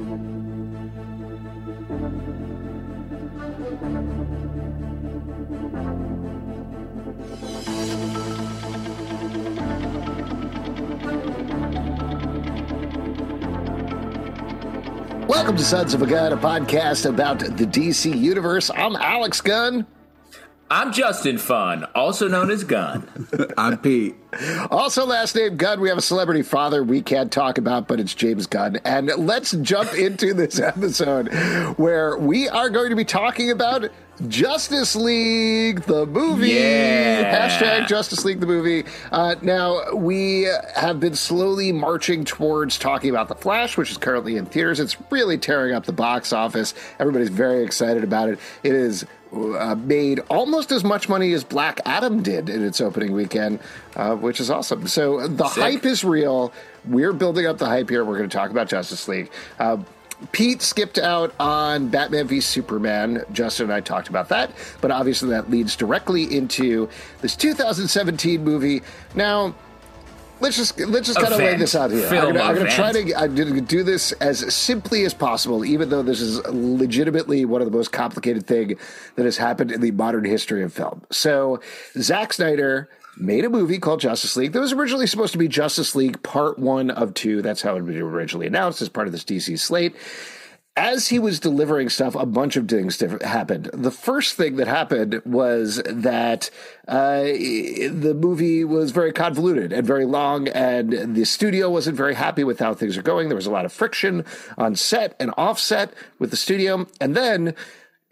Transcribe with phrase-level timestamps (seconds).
[0.00, 0.16] Welcome
[15.56, 18.70] to Sons of a Gun, a podcast about the DC Universe.
[18.74, 19.86] I'm Alex Gunn.
[20.72, 23.08] I'm Justin Fun, also known as Gunn.
[23.58, 24.14] I'm Pete.
[24.70, 25.80] Also, last name Gunn.
[25.80, 28.76] We have a celebrity father we can't talk about, but it's James Gunn.
[28.84, 31.34] And let's jump into this episode
[31.76, 33.90] where we are going to be talking about
[34.28, 36.50] Justice League, the movie.
[36.50, 37.48] Yeah.
[37.48, 38.88] Hashtag Justice League, the movie.
[39.10, 40.46] Uh, now, we
[40.76, 44.78] have been slowly marching towards talking about The Flash, which is currently in theaters.
[44.78, 46.74] It's really tearing up the box office.
[47.00, 48.38] Everybody's very excited about it.
[48.62, 53.12] It is uh, made almost as much money as Black Adam did in its opening
[53.12, 53.60] weekend,
[53.96, 54.86] uh, which is awesome.
[54.88, 55.62] So the Sick.
[55.62, 56.52] hype is real.
[56.84, 58.04] We're building up the hype here.
[58.04, 59.30] We're going to talk about Justice League.
[59.58, 59.78] Uh,
[60.32, 63.24] Pete skipped out on Batman v Superman.
[63.32, 64.50] Justin and I talked about that,
[64.80, 66.88] but obviously that leads directly into
[67.22, 68.82] this 2017 movie.
[69.14, 69.54] Now,
[70.40, 72.06] let's just let's just kind of lay this out here.
[72.06, 75.90] I'm gonna, I'm gonna try to I'm gonna do this as simply as possible, even
[75.90, 78.76] though this is legitimately one of the most complicated thing
[79.16, 81.02] that has happened in the modern history of film.
[81.10, 81.60] So,
[81.98, 85.94] Zack Snyder made a movie called Justice League that was originally supposed to be Justice
[85.94, 87.42] League Part One of Two.
[87.42, 89.94] That's how it was originally announced as part of this DC slate
[90.80, 93.68] as he was delivering stuff, a bunch of things happened.
[93.74, 96.50] The first thing that happened was that
[96.88, 102.44] uh, the movie was very convoluted and very long, and the studio wasn't very happy
[102.44, 103.28] with how things are going.
[103.28, 104.24] There was a lot of friction
[104.56, 107.54] on set and offset with the studio, and then.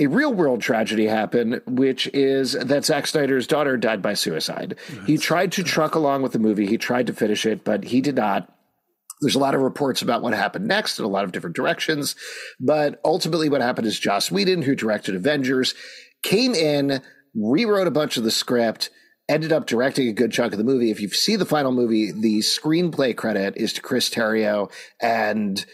[0.00, 4.77] A real world tragedy happened, which is that Zack Snyder's daughter died by suicide.
[5.09, 6.69] he tried to truck along with the movie.
[6.69, 8.49] He tried to finish it, but he did not
[9.21, 12.15] there's a lot of reports about what happened next in a lot of different directions.
[12.61, 15.75] But ultimately, what happened is Joss Whedon, who directed Avengers,
[16.23, 17.03] came in,
[17.34, 18.91] rewrote a bunch of the script,
[19.29, 20.91] ended up directing a good chunk of the movie.
[20.91, 25.65] If you see the final movie, the screenplay credit is to Chris Terrio and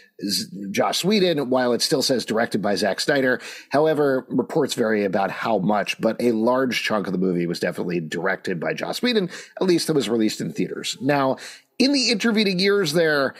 [0.72, 3.40] Joss Whedon, while it still says directed by Zack Snyder.
[3.70, 8.00] However, reports vary about how much, but a large chunk of the movie was definitely
[8.00, 9.30] directed by Joss Whedon,
[9.60, 10.96] at least that was released in theaters.
[11.00, 11.36] Now,
[11.78, 13.34] in the intervening years there,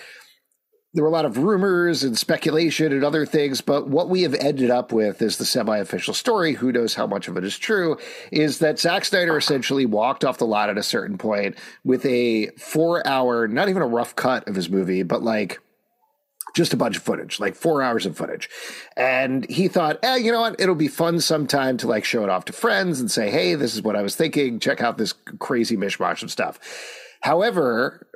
[0.94, 4.34] there were a lot of rumors and speculation and other things, but what we have
[4.34, 6.52] ended up with is the semi official story.
[6.52, 7.98] Who knows how much of it is true?
[8.30, 12.46] Is that Zack Snyder essentially walked off the lot at a certain point with a
[12.58, 15.60] four hour, not even a rough cut of his movie, but like
[16.54, 18.48] just a bunch of footage, like four hours of footage.
[18.96, 20.60] And he thought, eh, you know what?
[20.60, 23.74] It'll be fun sometime to like show it off to friends and say, hey, this
[23.74, 24.60] is what I was thinking.
[24.60, 26.60] Check out this crazy mishmash of stuff.
[27.20, 28.06] However,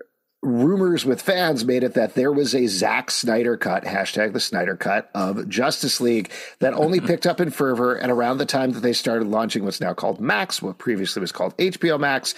[0.43, 4.77] rumors with fans made it that there was a Zack Snyder cut, hashtag the Snyder
[4.77, 7.95] cut of Justice League that only picked up in fervor.
[7.95, 11.33] And around the time that they started launching what's now called Max, what previously was
[11.33, 12.35] called HBO Max,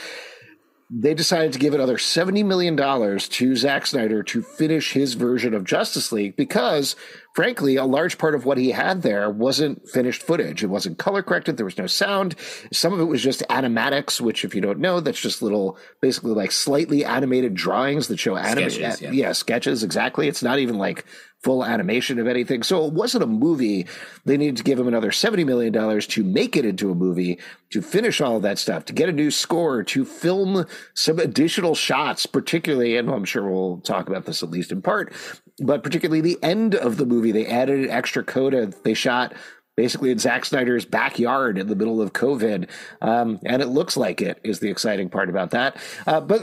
[0.91, 5.65] they decided to give another $70 million to Zack Snyder to finish his version of
[5.65, 6.97] Justice League because,
[7.35, 10.63] frankly, a large part of what he had there wasn't finished footage.
[10.63, 11.57] It wasn't color corrected.
[11.57, 12.35] There was no sound.
[12.73, 16.33] Some of it was just animatics, which, if you don't know, that's just little, basically
[16.33, 19.01] like slightly animated drawings that show animated.
[19.01, 19.11] Yeah.
[19.11, 20.29] yeah, sketches, exactly.
[20.29, 21.05] It's not even like
[21.43, 22.63] full animation of anything.
[22.63, 23.87] So it wasn't a movie.
[24.27, 27.39] They needed to give him another $70 million to make it into a movie,
[27.71, 31.75] to finish all of that stuff, to get a new score, to film some additional
[31.75, 35.15] shots, particularly, and I'm sure we'll talk about this at least in part,
[35.61, 37.33] but particularly the end of the movie.
[37.33, 38.73] They added an extra coda.
[38.83, 39.35] They shot
[39.77, 42.69] basically in Zack Snyder's backyard in the middle of COVID.
[43.01, 45.77] Um, and it looks like it is the exciting part about that.
[46.07, 46.43] Uh, but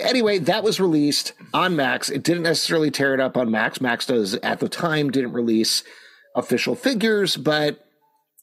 [0.00, 2.08] anyway, that was released on Max.
[2.08, 3.80] It didn't necessarily tear it up on Max.
[3.80, 5.82] Max does at the time didn't release
[6.34, 7.84] official figures, but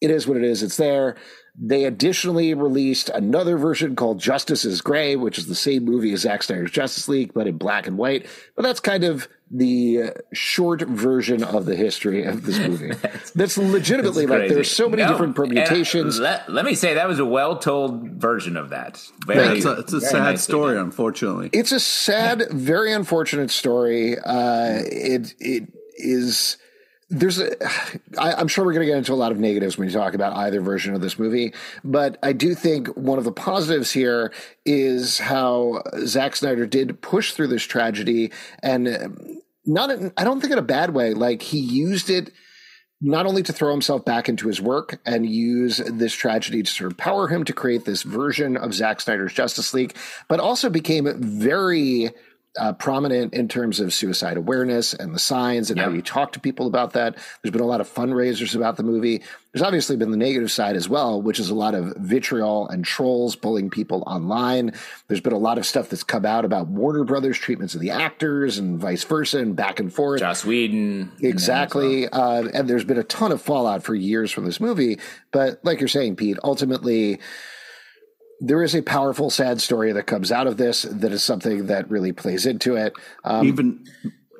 [0.01, 0.61] it is what it is.
[0.61, 1.15] It's there.
[1.57, 6.21] They additionally released another version called Justice is Gray, which is the same movie as
[6.21, 8.27] Zack Snyder's Justice League, but in black and white.
[8.55, 12.91] But that's kind of the short version of the history of this movie.
[13.35, 16.19] that's legitimately like there's so many No, different permutations.
[16.19, 19.01] Let, let me say that was a well told version of that.
[19.27, 20.85] Very, It's a, it's a very sad story, done.
[20.85, 21.49] unfortunately.
[21.53, 24.17] It's a sad, very unfortunate story.
[24.17, 26.57] Uh, it it is.
[27.09, 27.51] There's a.
[28.17, 30.15] I, I'm sure we're going to get into a lot of negatives when you talk
[30.15, 31.53] about either version of this movie,
[31.83, 34.33] but I do think one of the positives here
[34.65, 38.31] is how Zack Snyder did push through this tragedy,
[38.63, 39.91] and um, not.
[39.91, 41.13] In, I don't think in a bad way.
[41.13, 42.31] Like he used it
[43.01, 46.91] not only to throw himself back into his work and use this tragedy to sort
[46.91, 49.95] of power him to create this version of Zack Snyder's Justice League,
[50.27, 52.11] but also became very
[52.57, 56.39] uh, prominent in terms of suicide awareness and the signs and how you talk to
[56.39, 57.15] people about that.
[57.41, 59.21] There's been a lot of fundraisers about the movie.
[59.51, 62.83] There's obviously been the negative side as well, which is a lot of vitriol and
[62.83, 64.73] trolls bullying people online.
[65.07, 67.91] There's been a lot of stuff that's come out about Warner Brothers treatments of the
[67.91, 70.19] actors and vice versa and back and forth.
[70.19, 71.11] Joss Whedon.
[71.21, 72.07] Exactly.
[72.09, 74.99] Uh, and there's been a ton of fallout for years from this movie.
[75.31, 77.19] But like you're saying, Pete, ultimately,
[78.41, 81.89] there is a powerful, sad story that comes out of this that is something that
[81.89, 82.93] really plays into it.
[83.23, 83.85] Um, Even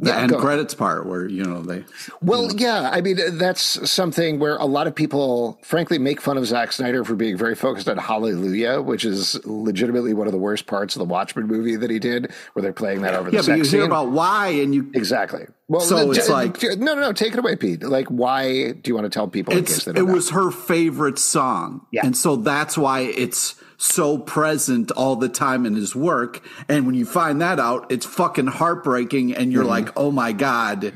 [0.01, 1.86] the yeah, end credits part where, you know, they.
[2.21, 6.45] well, yeah, I mean, that's something where a lot of people, frankly, make fun of
[6.45, 10.68] Zack Snyder for being very focused on Hallelujah, which is legitimately one of the worst
[10.68, 13.47] parts of the Watchmen movie that he did, where they're playing that over Yeah, the
[13.47, 13.81] but you hear scene.
[13.83, 14.92] about why and you.
[14.94, 15.45] Exactly.
[15.69, 17.13] Well, So it's like- no, no, no.
[17.13, 17.81] Take it away, Pete.
[17.81, 19.53] Like, why do you want to tell people?
[19.57, 20.06] in case they it know?
[20.13, 21.86] was her favorite song.
[21.94, 22.06] Yeah.
[22.06, 26.42] And so that's why it's so present all the time in his work.
[26.69, 29.36] And when you find that out, it's fucking heartbreaking.
[29.36, 29.69] And you're Mm-hmm.
[29.69, 30.94] like, oh my God,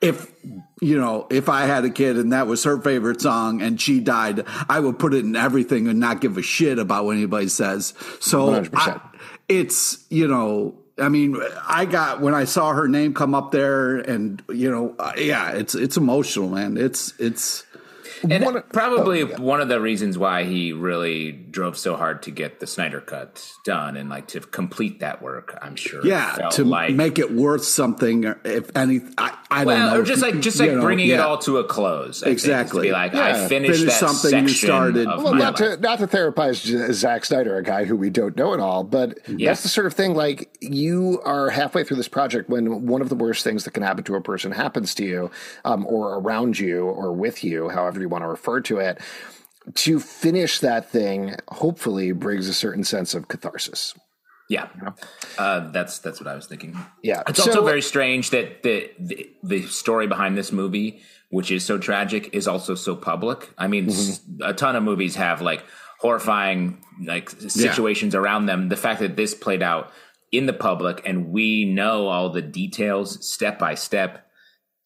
[0.00, 0.32] if,
[0.80, 4.00] you know, if I had a kid and that was her favorite song and she
[4.00, 7.48] died, I would put it in everything and not give a shit about what anybody
[7.48, 7.94] says.
[8.20, 9.00] So I-
[9.48, 11.36] it's, you know, I mean,
[11.68, 15.50] I got when I saw her name come up there, and you know, uh, yeah,
[15.50, 16.78] it's it's emotional, man.
[16.78, 17.65] It's it's
[18.30, 19.40] And One- probably oh, yeah.
[19.40, 23.50] one of the reasons why he really drove so hard to get the Snyder cut
[23.64, 26.04] done and like to complete that work, I'm sure.
[26.06, 28.24] yeah to like, make it worth something.
[28.26, 30.00] or If any, I, I don't know.
[30.00, 32.22] or just like just like you know, bringing it all to a close.
[32.22, 32.82] I think, Exactly.
[32.88, 33.44] to be like, Yeah.
[33.44, 35.06] I finished Finish that something you started.
[35.06, 35.76] Of Well, my not life.
[35.76, 38.84] to not to therapize J- Zack Snyder, a guy who we don't know at all,
[38.84, 39.50] but Yeah.
[39.50, 40.14] that's the sort of thing.
[40.14, 43.82] Like you are halfway through this project when one of the worst things that can
[43.82, 45.30] happen to a person happens to you,
[45.64, 49.00] um, or around you, or with you, however you want to refer to it.
[49.74, 53.94] To finish that thing, hopefully, brings a certain sense of catharsis.
[54.48, 54.68] Yeah,
[55.38, 56.76] uh, that's that's what I was thinking.
[57.02, 57.22] Yeah.
[57.26, 61.64] it's So- also very strange that the, the the story behind this movie, which is
[61.64, 63.50] so tragic, is also so public.
[63.58, 63.90] I mean,
[64.40, 65.64] a ton of movies have like
[65.98, 68.68] horrifying like situations around them.
[68.68, 69.90] The fact that this played out
[70.30, 74.25] in the public and we know all the details step by step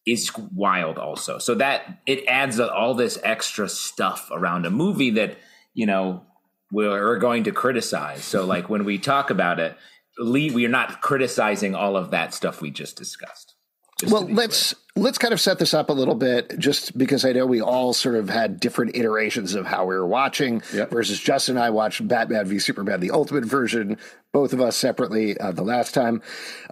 [0.05, 5.37] is wild also so that it adds all this extra stuff around a movie that
[5.73, 6.25] you know
[6.71, 9.75] we're going to criticize so like when we talk about it
[10.17, 13.55] le- we are not criticizing all of that stuff we just discussed
[13.99, 17.31] Just Well, let's let's kind of set this up a little bit, just because I
[17.31, 20.61] know we all sort of had different iterations of how we were watching.
[20.73, 20.91] Yep.
[20.91, 23.97] Versus Justin and I watched Batman v Superman, the Ultimate version,
[24.33, 26.21] both of us separately uh, the last time.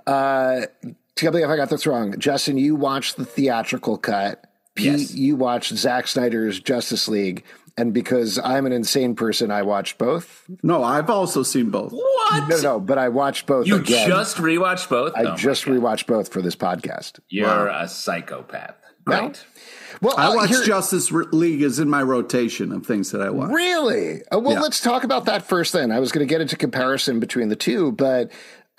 [0.07, 0.65] Uh,
[1.19, 2.17] tell me if I got this wrong.
[2.19, 4.45] Justin, you watched the theatrical cut.
[4.75, 5.13] Pete, Yes.
[5.15, 7.43] you watched Zack Snyder's Justice League.
[7.77, 10.43] And because I'm an insane person, I watched both.
[10.63, 11.93] No, I've also seen both.
[11.93, 14.07] what No, no, but I watched both you again.
[14.07, 17.19] just rewatched both I Oh just rewatched both for this podcast.
[17.29, 18.75] you're a psychopath
[19.07, 19.31] No?
[20.01, 23.29] Well, I uh, watch here- Justice League is in my rotation of things that I
[23.29, 23.49] watch.
[23.51, 24.21] Really?
[24.31, 24.59] Uh, well, Yeah.
[24.61, 25.91] let's talk about that first then.
[25.91, 28.29] I was going to get into comparison between the two, but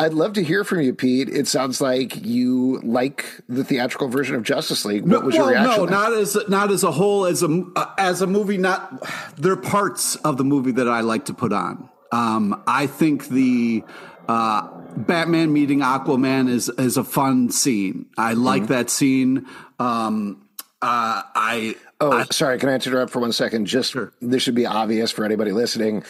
[0.00, 1.28] I'd love to hear from you, Pete.
[1.28, 5.06] It sounds like you like the theatrical version of Justice League.
[5.06, 5.76] What was your well, reaction?
[5.76, 5.92] no, then?
[5.92, 7.26] not as not as a whole.
[7.26, 9.02] As a uh, as a movie, not
[9.36, 11.88] there are parts of the movie that I like to put on.
[12.12, 13.84] Um, I think the
[14.28, 18.06] uh, Batman meeting Aquaman is is a fun scene.
[18.16, 18.72] I like Mm-hmm.
[18.72, 19.46] that scene.
[19.78, 20.46] Um,
[20.82, 22.58] uh, I Oh, sorry.
[22.58, 23.66] Can I interrupt for one second?
[23.66, 26.02] Just this should be obvious for anybody listening.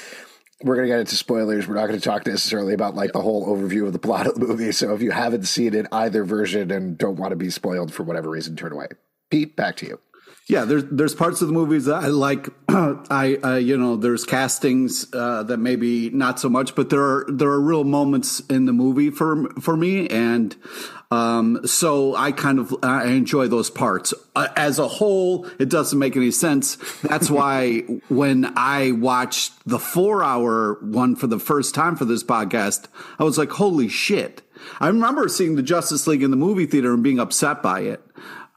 [0.63, 1.67] We're going to get into spoilers.
[1.67, 4.35] We're not going to talk necessarily about like the whole overview of the plot of
[4.35, 4.73] the movie.
[4.73, 8.03] So if you haven't seen it either version and don't want to be spoiled for
[8.03, 8.89] whatever reason, turn away.
[9.31, 10.01] Pete, back to you.
[10.49, 12.49] Yeah, there's there's parts of the movies that I like.
[12.69, 17.27] I uh, you know there's castings uh, that maybe not so much, but there are
[17.29, 20.57] there are real moments in the movie for for me, and
[21.11, 24.15] um, so I kind of I enjoy those parts.
[24.37, 26.77] Uh, as a whole, it doesn't make any sense.
[27.03, 32.23] That's why when I watched the four hour one for the first time for this
[32.23, 32.87] podcast,
[33.19, 34.43] I was like, holy shit.
[34.79, 38.05] I remember seeing the Justice League in the movie theater and being upset by it.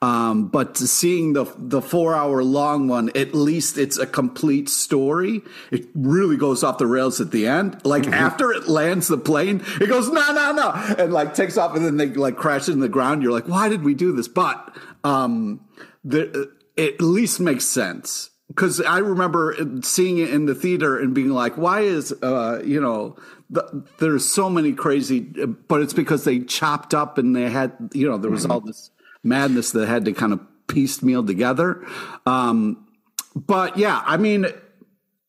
[0.03, 5.41] Um, but seeing the the four hour long one, at least it's a complete story.
[5.71, 7.79] It really goes off the rails at the end.
[7.85, 8.13] Like mm-hmm.
[8.13, 11.85] after it lands the plane, it goes no no no, and like takes off, and
[11.85, 13.23] then they like crash in the ground.
[13.23, 14.27] You're like, why did we do this?
[14.27, 15.61] But um,
[16.03, 21.13] the, it at least makes sense because I remember seeing it in the theater and
[21.13, 23.15] being like, why is uh, you know
[23.49, 28.05] the, there's so many crazy, but it's because they chopped up and they had you
[28.05, 28.51] know there was mm-hmm.
[28.51, 28.91] all this
[29.23, 31.85] madness that had to kind of piecemeal together.
[32.25, 32.87] Um,
[33.35, 34.47] but yeah, I mean,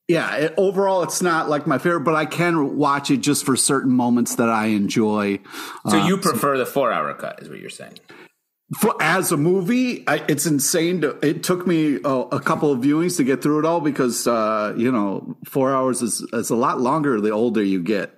[0.09, 3.57] yeah, it, overall, it's not like my favorite, but I can watch it just for
[3.57, 5.41] certain moments that I enjoy.
[5.89, 7.99] So you uh, prefer so, the four hour cut, is what you're saying?
[8.79, 11.03] For, as a movie, I, it's insane.
[11.03, 14.27] To, it took me a, a, couple of viewings to get through it all because,
[14.27, 18.11] uh, you know, four hours is, is a lot longer the older you get.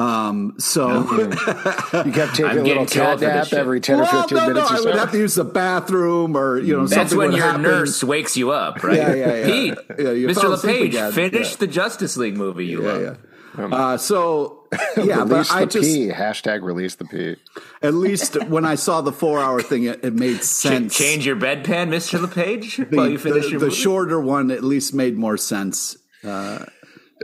[0.00, 4.48] Um, so you kept taking a little cat nap every ten well, or fifteen no,
[4.48, 4.70] minutes.
[4.70, 7.62] No, I would have to use the bathroom, or you know, that's when your happen.
[7.62, 8.96] nurse wakes you up, right?
[8.96, 9.46] Yeah, yeah, yeah.
[9.46, 10.48] Pete, yeah, Mr.
[10.50, 11.56] LePage, finish yeah.
[11.58, 12.64] the Justice League movie.
[12.64, 13.02] You yeah, love.
[13.02, 13.64] Yeah.
[13.64, 14.64] Um, uh, so
[14.96, 16.08] yeah, but I just P.
[16.08, 17.36] hashtag release the P.
[17.82, 20.96] At least when I saw the four hour thing, it, it made sense.
[20.96, 22.20] change your bedpan, Mr.
[22.20, 23.76] LePage, the, while you finish the, your the movie?
[23.76, 25.98] shorter one at least made more sense.
[26.24, 26.64] Uh,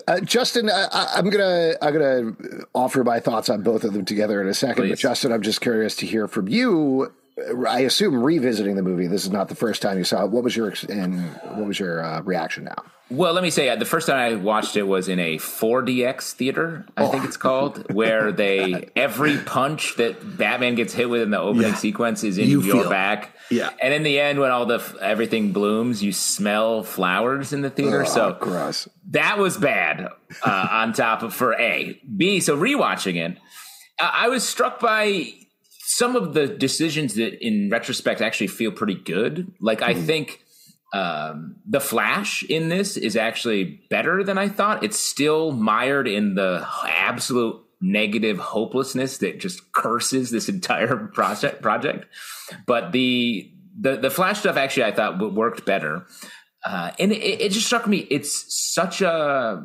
[0.07, 2.37] uh, Justin, I, am gonna I'm gonna
[2.75, 4.85] offer my thoughts on both of them together in a second.
[4.85, 4.91] Please.
[4.91, 7.13] But Justin, I'm just curious to hear from you.
[7.69, 9.07] I assume revisiting the movie.
[9.09, 10.31] This is not the first time you saw it.
[10.31, 11.23] What was your and
[11.55, 12.83] what was your uh, reaction now?
[13.09, 16.33] Well, let me say uh, the first time I watched it was in a 4DX
[16.33, 17.09] theater, I oh.
[17.09, 21.71] think it's called, where they every punch that Batman gets hit with in the opening
[21.71, 21.77] yeah.
[21.77, 22.91] sequence is in you your feel.
[22.91, 23.36] back.
[23.51, 27.71] Yeah, and in the end, when all the everything blooms, you smell flowers in the
[27.71, 28.03] theater.
[28.03, 28.89] Oh, so gross.
[29.11, 30.09] That was bad.
[30.45, 32.41] Uh, on top of for a b.
[32.41, 33.39] So rewatching it,
[33.99, 35.33] I was struck by
[35.79, 39.53] some of the decisions that, in retrospect, actually feel pretty good.
[39.61, 39.83] Like.
[39.83, 40.05] I hmm.
[40.05, 40.43] think
[40.93, 44.83] um, the Flash in this is actually better than I thought.
[44.83, 51.63] It's still mired in the absolute negative hopelessness that just curses this entire project.
[51.63, 52.07] Project,
[52.67, 56.07] but the the the Flash stuff actually I thought worked better.
[56.65, 59.65] Uh, and it, it, just struck me it's such a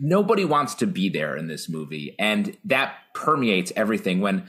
[0.00, 4.48] nobody wants to be there in this movie and that permeates everything when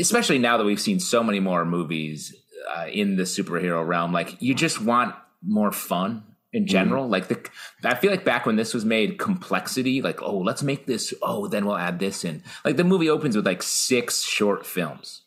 [0.00, 2.34] especially now that we've seen so many more movies
[2.76, 7.06] uh, in the superhero realm like you just want more fun in general.
[7.06, 7.10] Mm.
[7.10, 7.50] Like the,
[7.82, 11.12] I feel like back when this was made, complexity, like oh, let's make this.
[11.20, 12.42] Oh, then we'll add this in.
[12.64, 15.20] Like the movie opens with like six short films.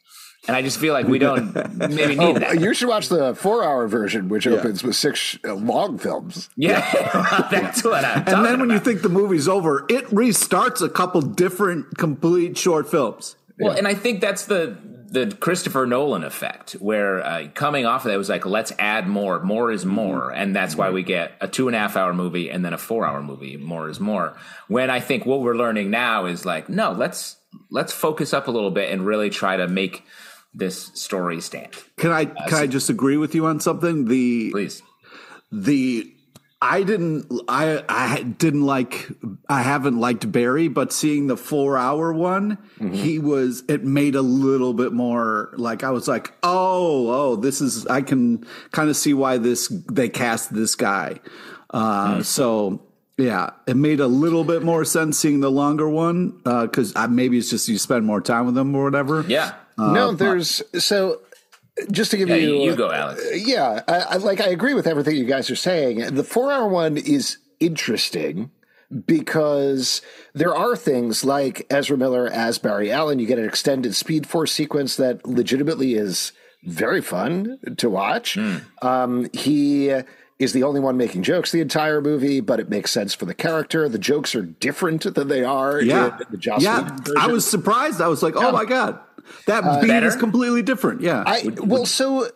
[0.48, 2.62] And I just feel like we don't maybe need oh, that.
[2.62, 4.54] You should watch the four-hour version, which yeah.
[4.54, 6.50] opens with six uh, long films.
[6.56, 7.48] Yeah, yeah.
[7.52, 8.20] that's what I'm.
[8.20, 8.74] And then when about.
[8.76, 13.36] you think the movie's over, it restarts a couple different, complete short films.
[13.60, 13.80] Well, yeah.
[13.80, 14.78] and I think that's the
[15.10, 19.42] the Christopher Nolan effect, where uh, coming off of that was like, let's add more.
[19.42, 22.50] More is more, and that's why we get a two and a half hour movie
[22.50, 23.58] and then a four hour movie.
[23.58, 24.36] More is more.
[24.68, 27.38] When I think what we're learning now is like, no, let's
[27.72, 30.04] let's focus up a little bit and really try to make
[30.54, 31.74] this story stand.
[31.98, 34.06] Can I uh, can so, I just agree with you on something?
[34.06, 34.82] The please
[35.52, 36.14] the
[36.62, 37.32] I didn't.
[37.48, 39.10] I I didn't like.
[39.48, 42.94] I haven't liked Barry, but seeing the four hour one, mm-hmm.
[42.94, 43.64] he was.
[43.68, 45.54] It made a little bit more.
[45.56, 47.86] Like I was like, oh, oh, this is.
[47.86, 51.20] I can kind of see why this they cast this guy.
[51.70, 52.22] Uh, mm-hmm.
[52.24, 52.82] So
[53.18, 57.38] yeah, it made a little bit more sense seeing the longer one because uh, maybe
[57.38, 59.24] it's just you spend more time with them or whatever.
[59.28, 59.54] Yeah.
[59.78, 61.22] Uh, no, there's so
[61.92, 63.22] just to give yeah, you, you go, Alex.
[63.22, 66.16] Uh, yeah, I, I, like I agree with everything you guys are saying.
[66.16, 68.52] The four hour one is interesting
[69.06, 70.02] because
[70.34, 73.20] there are things like Ezra Miller as Barry Allen.
[73.20, 76.32] You get an extended Speed Force sequence that legitimately is
[76.64, 78.36] very fun to watch.
[78.36, 78.64] Mm.
[78.82, 79.94] Um, he
[80.40, 83.34] is the only one making jokes the entire movie, but it makes sense for the
[83.34, 83.90] character.
[83.90, 86.18] The jokes are different than they are yeah.
[86.18, 86.96] in the Joss yeah.
[87.20, 88.02] I was surprised.
[88.02, 89.00] I was like, oh my God.
[89.46, 90.08] That uh, beat better?
[90.08, 91.02] is completely different.
[91.02, 91.24] Yeah.
[91.26, 92.30] I, well, so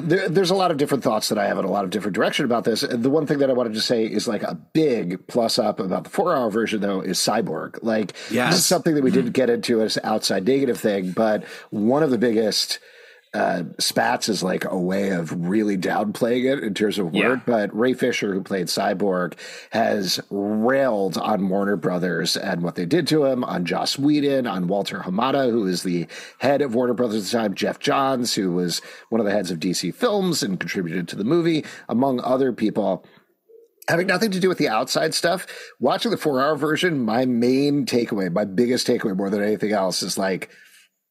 [0.00, 2.14] there, there's a lot of different thoughts that I have in a lot of different
[2.14, 2.82] direction about this.
[2.82, 6.04] The one thing that I wanted to say is like a big plus up about
[6.04, 7.78] the four hour version though is Cyborg.
[7.82, 8.52] Like yes.
[8.52, 12.10] this is something that we didn't get into as outside negative thing, but one of
[12.10, 12.80] the biggest
[13.34, 17.40] uh, Spats is like a way of really downplaying it in terms of word, Yeah.
[17.46, 19.34] but Ray Fisher, who played Cyborg,
[19.70, 24.68] has railed on Warner Brothers and what they did to him, on Joss Whedon, on
[24.68, 26.06] Walter Hamada, who is the
[26.40, 29.50] head of Warner Brothers at the time, Geoff Johns, who was one of the heads
[29.50, 33.04] of DC Films and contributed to the movie, among other people
[33.88, 35.46] having nothing to do with the outside stuff,
[35.80, 40.02] watching the four hour version, my main takeaway, my biggest takeaway more than anything else
[40.02, 40.50] is like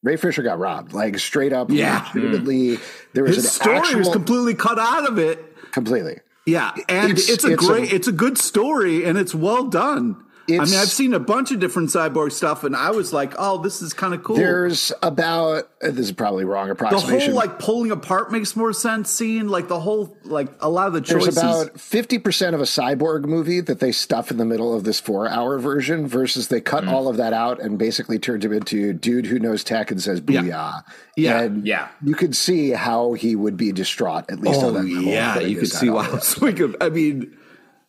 [0.03, 0.93] Ray Fisher got robbed.
[0.93, 2.07] Like straight up, Yeah.
[2.13, 2.79] legitimately,
[3.13, 5.45] there was His an story actual, was completely cut out of it.
[5.71, 6.19] completely.
[6.45, 9.65] Yeah, and It's- it's, a it's a- great, it's a good story, and it's well
[9.65, 10.17] done.
[10.59, 13.61] I mean, I've seen a bunch of different cyborg stuff, and I was like, "Oh,
[13.61, 17.17] this is kind of cool." There's about this is probably wrong approximation.
[17.19, 19.09] the whole like pulling apart makes more sense.
[19.09, 21.35] Seeing like the whole like a lot of the choices.
[21.35, 24.99] There's about 50% of a cyborg movie that they stuff in the middle of this
[24.99, 26.91] four hour version versus they cut Mm.
[26.91, 30.19] all of that out and basically turned him into dude who knows tech and says
[30.21, 30.83] booyah.
[31.15, 31.41] Yeah.
[31.41, 31.87] And Yeah.
[32.03, 35.69] you could see how he would be distraught, at least on oh yeah, you could
[35.71, 36.07] see why.
[36.07, 36.35] I was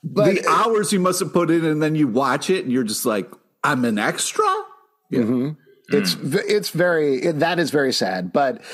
[0.02, 2.84] mean, the hours you must have put in, and then you watch it, and you're
[2.84, 3.30] just like,
[3.62, 4.44] "I'm an extra."
[5.12, 5.50] Mm-hmm.
[5.88, 6.22] It's mm.
[6.22, 8.64] v it's very it, that is very sad, but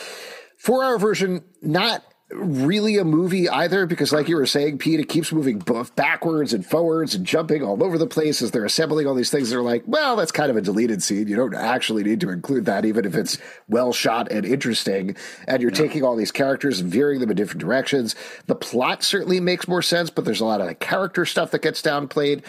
[0.59, 5.09] four hour version not really a movie either because like you were saying Pete it
[5.09, 9.07] keeps moving both backwards and forwards and jumping all over the place as they're assembling
[9.07, 9.49] all these things.
[9.49, 11.27] They're like well that's kind of a deleted scene.
[11.27, 15.17] You don't actually need to include that even if it's well shot and interesting.
[15.47, 18.15] And you're taking all these characters and veering them in different directions.
[18.47, 21.63] The plot certainly makes more sense but there's a lot of the character stuff that
[21.63, 22.43] gets downplayed.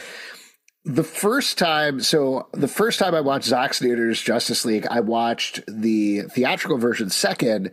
[0.85, 5.61] The first time, so the first time I watched Zack Snyder's Justice League, I watched
[5.67, 7.71] the theatrical version second.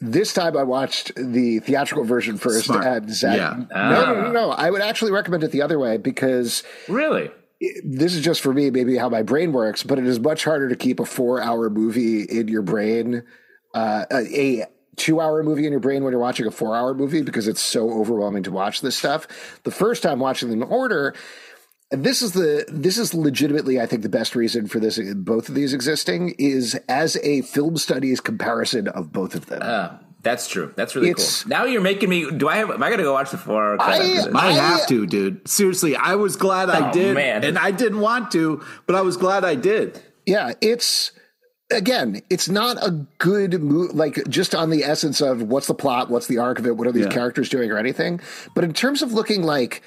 [0.00, 2.66] This time I watched the theatrical version first.
[2.66, 2.84] Smart.
[2.84, 3.64] And Zack, Yeah.
[3.74, 4.50] no, no, no, no.
[4.50, 7.30] I would actually recommend it the other way because Really?
[7.84, 10.68] this is just for me, maybe how my brain works, but it is much harder
[10.68, 13.22] to keep a four hour movie in your brain,
[13.74, 16.92] uh, a, a two hour movie in your brain when you're watching a four hour
[16.94, 19.26] movie because it's so overwhelming to watch this stuff.
[19.64, 21.16] The first time watching them in order, and
[21.90, 25.54] this is the this is legitimately I think the best reason for this both of
[25.54, 29.60] these existing is as a film studies comparison of both of them.
[29.62, 30.72] Uh, that's true.
[30.74, 31.50] That's really It's- cool.
[31.50, 32.28] Now you're making me.
[32.30, 32.70] Do I have?
[32.70, 33.76] Am I going to go watch the four hour?
[33.80, 35.46] I- I I- have to, dude.
[35.48, 37.44] Seriously, I was glad I Oh, did, man.
[37.44, 40.02] and I didn't want to, but I was glad I did.
[40.26, 41.12] Yeah, it's
[41.70, 43.94] again, it's not a good move.
[43.94, 46.88] Like just on the essence of what's the plot, what's the arc of it, what
[46.88, 47.12] are these Yeah.
[47.12, 48.20] characters doing, or anything.
[48.56, 49.82] But in terms of looking like,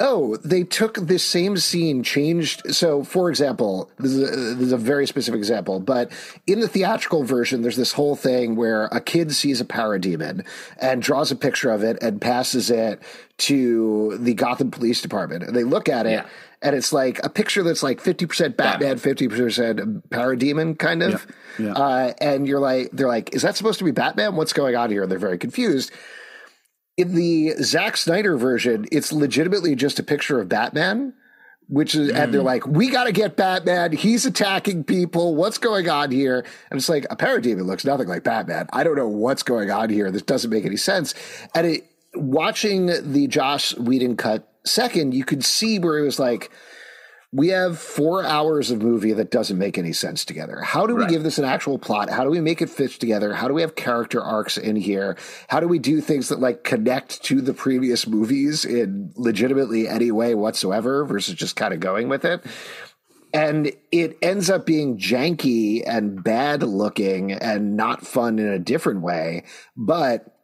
[0.00, 2.74] oh, they took this same scene, changed.
[2.74, 6.10] So, for example, this is, a, this is a very specific example, but
[6.46, 10.46] in the theatrical version, there's this whole thing where a kid sees a parademon
[10.80, 13.00] and draws a picture of it and passes it
[13.38, 16.12] to the Gotham Police Department, and they look at it.
[16.12, 16.26] Yeah.
[16.62, 21.26] And it's like a picture that's like 50% Batman, 50% parademon kind of.
[21.58, 21.72] Yeah, yeah.
[21.72, 24.36] Uh, and you're like, they're like, is that supposed to be Batman?
[24.36, 25.02] What's going on here?
[25.02, 25.90] And They're very confused.
[27.00, 31.14] In the Zack Snyder version, it's legitimately just a picture of Batman,
[31.68, 32.32] which is, and Mm.
[32.32, 33.92] they're like, we got to get Batman.
[33.92, 35.34] He's attacking people.
[35.34, 36.44] What's going on here?
[36.70, 38.68] And it's like, a parademon looks nothing like Batman.
[38.72, 40.10] I don't know what's going on here.
[40.10, 41.14] This doesn't make any sense.
[41.54, 46.50] And it, watching the Joss Whedon cut second, you could see where it was like,
[47.32, 50.60] we have four hours of movie that doesn't make any sense together.
[50.62, 51.10] How do we Right.
[51.10, 52.10] give this an actual plot?
[52.10, 53.34] How do we make it fit together?
[53.34, 55.16] How do we have character arcs in here?
[55.48, 60.10] How do we do things that like connect to the previous movies in legitimately any
[60.10, 62.44] way whatsoever versus just kind of going with it?
[63.32, 69.02] And it ends up being janky and bad looking and not fun in a different
[69.02, 69.44] way.
[69.76, 70.34] But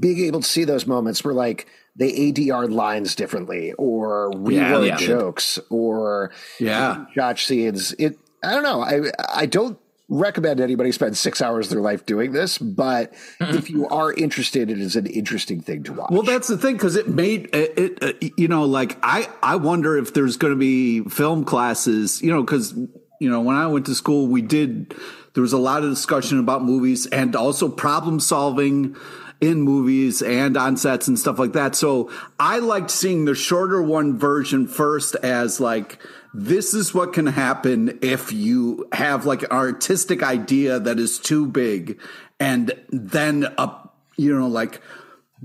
[0.00, 4.96] being able to see those moments where like they ADR lines differently or reword yeah.
[4.96, 7.06] jokes or Yeah.
[7.14, 7.92] Josh scenes.
[7.98, 8.82] It I don't know.
[8.82, 9.78] I I don't
[10.10, 14.70] recommend anybody spend six hours of their life doing this, but if you are interested,
[14.70, 16.10] it is an interesting thing to watch.
[16.10, 18.02] Well, that's the thing because it made it, it.
[18.02, 22.22] uh, You know, like I, I wonder if there's going to be film classes.
[22.22, 22.72] You know, because
[23.20, 24.94] you know when I went to school, we did.
[25.34, 28.96] There was a lot of discussion about movies and also problem solving
[29.40, 31.76] in movies and on sets and stuff like that.
[31.76, 35.98] So I liked seeing the shorter one version first as like
[36.34, 41.46] this is what can happen if you have like an artistic idea that is too
[41.46, 42.00] big
[42.38, 43.74] and then a
[44.16, 44.80] you know like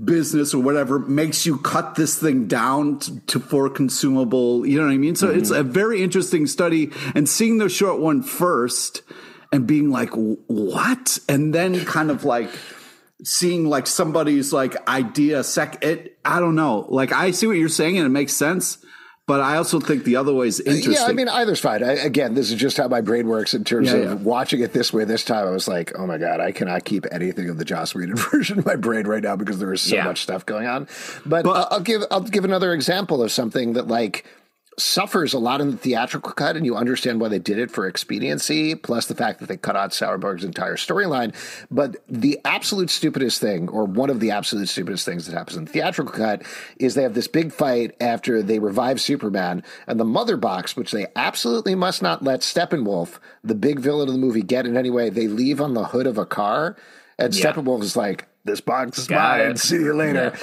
[0.02, 4.86] business or whatever makes you cut this thing down to, to for consumable you know
[4.86, 5.14] what i mean?
[5.14, 5.60] So it's mm-hmm.
[5.60, 9.02] a very interesting study and seeing the short one first
[9.54, 11.18] and being like what?
[11.28, 12.50] And then kind of like
[13.22, 17.68] seeing like somebody's like idea sec it i don't know like i see what you're
[17.68, 18.78] saying and it makes sense
[19.26, 20.92] but I also think the other way is interesting.
[20.92, 21.82] Yeah, I mean, either's fine.
[21.82, 24.14] I, again, this is just how my brain works in terms Yeah, of yeah.
[24.16, 25.06] watching it this way.
[25.06, 27.94] This time, I was like, oh my god, I cannot keep anything of the Joss
[27.94, 30.04] Whedon version in my brain right now because there is so Yeah.
[30.04, 30.86] much stuff going on.
[31.24, 34.26] But, But- I'll- I'll give I'll give another example of something that like
[34.78, 37.86] suffers a lot in the theatrical cut, and you understand why they did it for
[37.86, 41.34] expediency, plus the fact that they cut out Cyborg's entire storyline.
[41.70, 45.64] But the absolute stupidest thing, or one of the absolute stupidest things that happens in
[45.64, 46.42] the theatrical cut,
[46.78, 50.92] is they have this big fight after they revive Superman, and the mother box, which
[50.92, 54.90] they absolutely must not let Steppenwolf, the big villain of the movie, get in any
[54.90, 56.76] way, they leave on the hood of a car,
[57.18, 57.52] and Yeah.
[57.52, 59.50] Steppenwolf is like, "This box is Got mine.
[59.52, 59.58] it.
[59.58, 60.40] See you later." Yeah.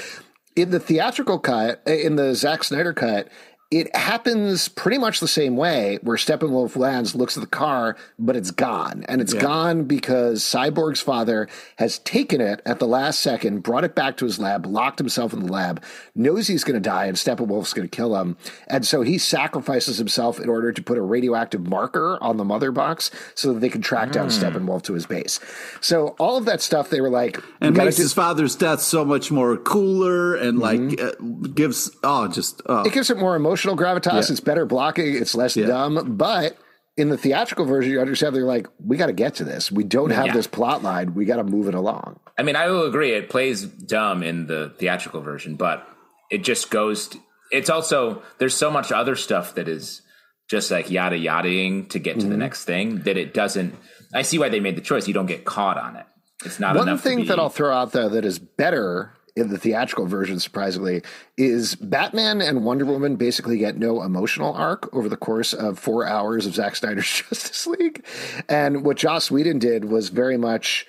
[0.53, 3.29] in the theatrical cut, in the Zack Snyder cut,
[3.71, 8.35] it happens pretty much the same way where Steppenwolf lands, looks at the car, but
[8.35, 9.05] it's gone.
[9.07, 13.95] And it's gone because Cyborg's father has taken it at the last second, brought it
[13.95, 15.81] back to his lab, locked himself in the lab,
[16.13, 18.35] knows he's going to die and Steppenwolf's going to kill him.
[18.67, 22.73] And so he sacrifices himself in order to put a radioactive marker on the mother
[22.73, 25.39] box so that they can track down Steppenwolf to his base.
[25.79, 29.05] So all of that stuff, they were like, and makes do- his father's death so
[29.05, 31.11] much more cooler and like uh,
[31.53, 32.83] gives oh just oh.
[32.83, 34.13] it gives it more emotional gravitas.
[34.13, 34.31] Yeah.
[34.31, 35.15] It's better blocking.
[35.15, 35.67] It's less Yeah.
[35.67, 36.15] dumb.
[36.17, 36.57] But
[36.97, 39.71] in the theatrical version, you understand they're like, we got to get to this.
[39.71, 40.33] We don't have Yeah.
[40.33, 41.13] this plot line.
[41.13, 42.19] We got to move it along.
[42.37, 43.11] I mean, I will agree.
[43.13, 45.87] It plays dumb in the theatrical version, but
[46.29, 47.09] it just goes.
[47.09, 47.17] To,
[47.51, 50.01] it's also there's so much other stuff that is
[50.49, 52.29] just like yada yadaing to get to Mm-hmm.
[52.29, 53.75] the next thing that it doesn't.
[54.13, 55.07] I see why they made the choice.
[55.07, 56.05] You don't get caught on it.
[56.43, 59.57] It's not One thing be, that I'll throw out though that is better in the
[59.57, 61.03] theatrical version, surprisingly,
[61.37, 66.05] is Batman and Wonder Woman basically get no emotional arc over the course of four
[66.05, 68.05] hours of Zack Snyder's Justice League.
[68.49, 70.85] And what Joss Whedon did was very much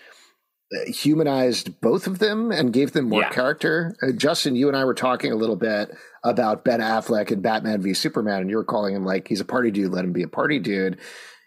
[0.75, 3.31] uh, humanized both of them and gave them more Yeah.
[3.31, 3.95] character.
[4.03, 5.91] Uh, Justin, you and I were talking a little bit
[6.25, 9.45] about Ben Affleck and Batman v Superman, and you were calling him like he's a
[9.45, 9.93] party dude.
[9.93, 10.99] Let him be a party dude.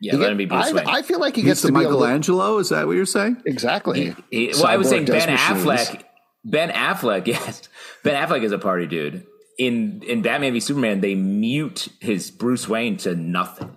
[0.01, 0.87] yeah, He let get- him be Bruce I, Wayne.
[0.87, 2.57] I feel like he He's gets the to be a little- Michelangelo.
[2.59, 3.41] Is that what you're saying?
[3.45, 4.15] exactly.
[4.29, 5.39] He- well, I was saying Ben machines.
[5.65, 6.03] Affleck.
[6.45, 7.67] Ben Affleck, yes,
[8.03, 9.25] Ben Affleck is a party dude.
[9.57, 13.73] In in Batman v Superman, they mute his Bruce Wayne to nothing,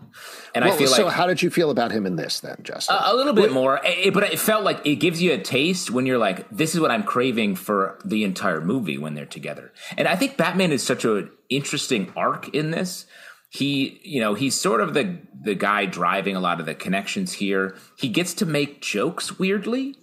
[0.53, 2.57] and I Well, feel so like how did you feel about him in this then,
[2.65, 2.97] Justin?
[2.99, 3.81] a, a little bit more.
[3.85, 6.81] It- but it felt like it gives you a taste when you're like, this is
[6.81, 9.73] what I'm craving for the entire movie when they're together.
[9.97, 13.07] And I think Batman is such an interesting arc in this.
[13.51, 17.35] He, you know, he's sort of the the guy driving a lot of the connections
[17.35, 17.77] here.
[17.97, 19.95] He gets to make jokes weirdly.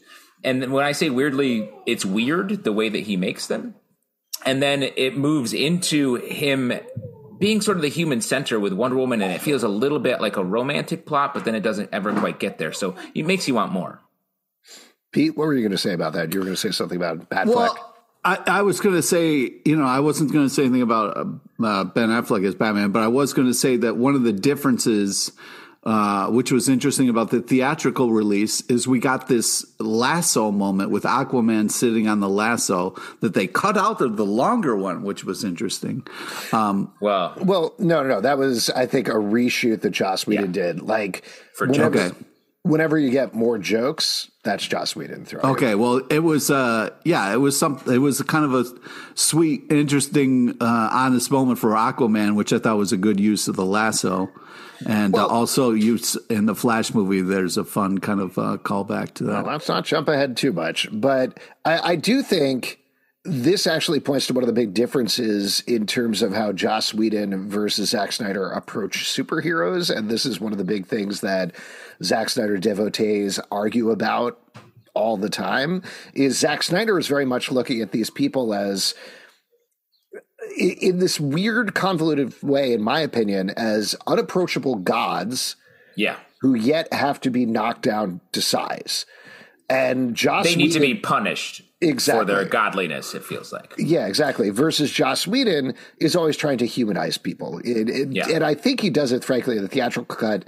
[0.46, 3.76] And then when I say weirdly, it's weird the way that he makes them.
[4.46, 6.72] And then it moves into him
[7.40, 10.22] being sort of the human center with Wonder Woman, and it feels a little bit
[10.22, 12.72] like a romantic plot, but then it doesn't ever quite get there.
[12.72, 14.02] So it makes you want more.
[15.12, 16.32] Pete, what were you going to say about that?
[16.32, 17.56] You were going to say something about Batfleck.
[17.56, 20.82] Well, I, I was going to say, you know, I wasn't going to say anything
[20.82, 24.16] about uh, uh, Ben Affleck as Batman, but I was going to say that one
[24.16, 25.32] of the differences,
[25.86, 31.04] uh, which was interesting about the theatrical release, is we got this lasso moment with
[31.04, 35.44] Aquaman sitting on the lasso that they cut out of the longer one, which was
[35.44, 36.06] interesting.
[36.52, 38.22] Um, Well, Well, no, no, no.
[38.22, 40.64] That was, I think, a reshoot that Joss Whedon Yeah.
[40.74, 40.82] did.
[40.82, 41.24] Like,
[41.56, 42.16] For whenever, jokes.
[42.64, 45.46] whenever you get more jokes, that's Joss Whedon throwing.
[45.46, 48.66] Okay, well, it was, uh, yeah, it was some, it was kind of a
[49.16, 53.58] sweet, interesting, uh, honest moment for Aquaman, which I thought was a good use of
[53.58, 54.30] the lasso,
[54.86, 57.22] and uh, also use in the Flash movie.
[57.22, 59.44] There's a fun kind of uh, callback to that.
[59.44, 62.80] Well, let's not jump ahead too much, but I, I do think
[63.26, 67.50] this actually points to one of the big differences in terms of how Joss Whedon
[67.50, 71.52] versus Zack Snyder approach superheroes, and this is one of the big things that
[72.04, 74.40] Zack Snyder devotees argue about
[74.94, 75.82] all the time.
[76.14, 78.94] Is Zack Snyder is very much looking at these people as
[80.56, 85.56] in this weird convoluted way, in my opinion, as unapproachable gods
[85.98, 86.18] yeah.
[86.42, 89.08] who yet have to be knocked down to size.
[89.68, 92.22] And Joss They need to be punished Exactly.
[92.22, 93.74] for their godliness, it feels like.
[93.78, 94.50] Yeah, exactly.
[94.50, 97.60] Versus Joss Whedon is always trying to humanize people.
[97.66, 98.30] It- it- Yeah.
[98.30, 100.46] And I think he does it, frankly, in the theatrical cut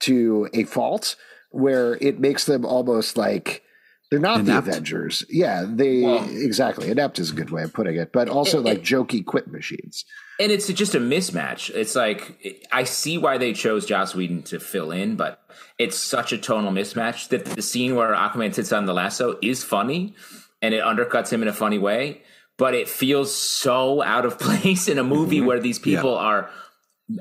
[0.00, 1.16] to a fault
[1.50, 3.62] where it makes them almost like
[4.10, 4.64] they're not Inept?
[4.66, 5.24] the Avengers.
[5.28, 6.90] Yeah, they Well- exactly.
[6.90, 10.04] Inept is a good way of putting it, but also like jokey quit machines.
[10.40, 11.70] And it's just a mismatch.
[11.74, 15.40] It's like I see why they chose Joss Whedon to fill in, but
[15.78, 19.62] it's such a tonal mismatch that the scene where Aquaman sits on the lasso is
[19.62, 20.14] funny
[20.62, 22.22] and it undercuts him in a funny way,
[22.56, 25.46] but it feels so out of place in a movie mm-hmm.
[25.46, 26.50] where these people are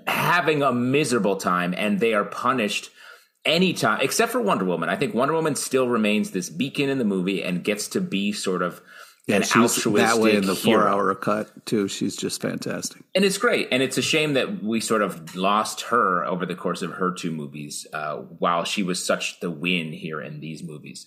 [0.07, 2.91] having a miserable time and they are punished
[3.45, 4.89] anytime except for Wonder Woman.
[4.89, 8.31] I think Wonder Woman still remains this beacon in the movie and gets to be
[8.31, 8.81] sort of
[9.27, 10.79] Yeah, and she's that way in the hero.
[10.81, 11.87] four-hour cut too.
[11.87, 13.03] She's just fantastic.
[13.13, 16.55] and it's great and it's a shame that we sort of lost her over the
[16.55, 20.63] course of her two movies uh, while she was such the win here in these
[20.63, 21.05] movies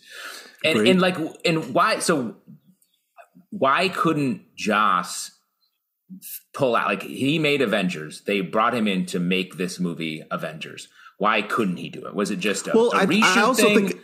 [0.64, 0.90] and, Agreed.
[0.90, 2.36] and like and why so
[3.50, 5.32] why couldn't joss
[6.52, 10.88] pull out like he made avengers they brought him in to make this movie avengers
[11.18, 13.62] why couldn't he do it was it just a, Well, a I, reshoot I also
[13.64, 13.88] thing?
[13.88, 14.00] think,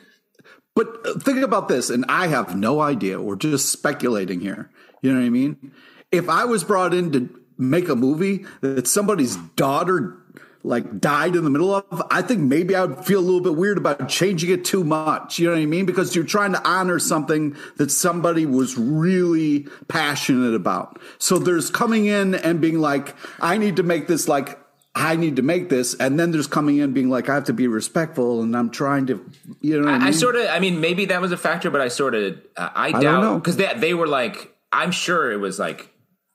[0.79, 3.21] but uh, think about this, and I have no idea.
[3.21, 4.71] We're just speculating here.
[5.03, 5.73] You know what I mean?
[6.12, 10.17] If I was brought in to make a movie that somebody's daughter
[10.62, 13.57] like died in the middle of, I think maybe I would feel a little bit
[13.57, 15.41] weird about changing it too much.
[15.41, 15.85] You know what I mean?
[15.85, 21.01] Because you're trying to honor something that somebody was really passionate about.
[21.19, 24.61] So there's coming in and being like, I need to make this like
[24.99, 27.53] I need to make this, and then there's coming in being like, I have to
[27.53, 29.25] be respectful, and I'm trying to,
[29.61, 30.09] you know, I, I, mean?
[30.09, 32.71] I sort of, I mean, maybe that was a factor, but I sort of, uh,
[32.75, 33.39] I don't doubt know.
[33.39, 35.89] because they they were like, I'm sure it was like,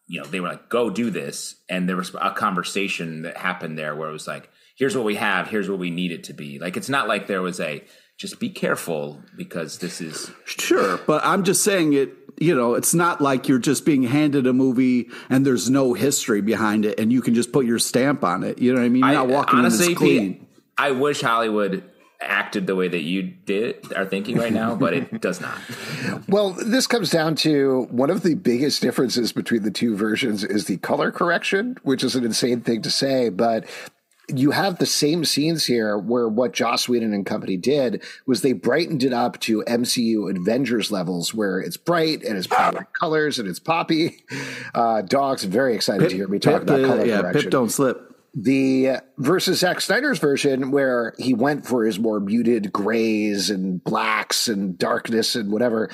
[0.07, 3.77] you know, they were like, go do this, and there was a conversation that happened
[3.77, 6.33] there where it was like, here's what we have, here's what we need it to
[6.33, 6.57] be.
[6.57, 7.83] Like, it's not like there was a
[8.17, 12.22] just be careful because this is Sure, but I'm just saying it.
[12.39, 16.41] You know, it's not like you're just being handed a movie and there's no history
[16.41, 18.59] behind it, and you can just put your stamp on it.
[18.59, 19.01] You know what I mean?
[19.01, 20.47] You're I, not walking honestly, in this clean.
[20.77, 21.83] I wish Hollywood
[22.19, 25.57] acted the way that you did are thinking right now, but it does not.
[26.27, 30.65] Well, this comes down to one of the biggest differences between the two versions is
[30.65, 33.65] the color correction, which is an insane thing to say, but
[34.29, 38.53] you have the same scenes here where what Joss Whedon and company did was they
[38.53, 43.47] brightened it up to MCU Avengers levels where it's bright and it's bright colors and
[43.47, 44.23] it's poppy.
[44.73, 47.51] Uh, Dog's very excited to hear me talk Pip, about uh, color yeah, correction Pip
[47.51, 48.15] don't slip.
[48.33, 54.47] the versus Zack Snyder's version, where he went for his more muted grays and blacks
[54.47, 55.91] and darkness and whatever.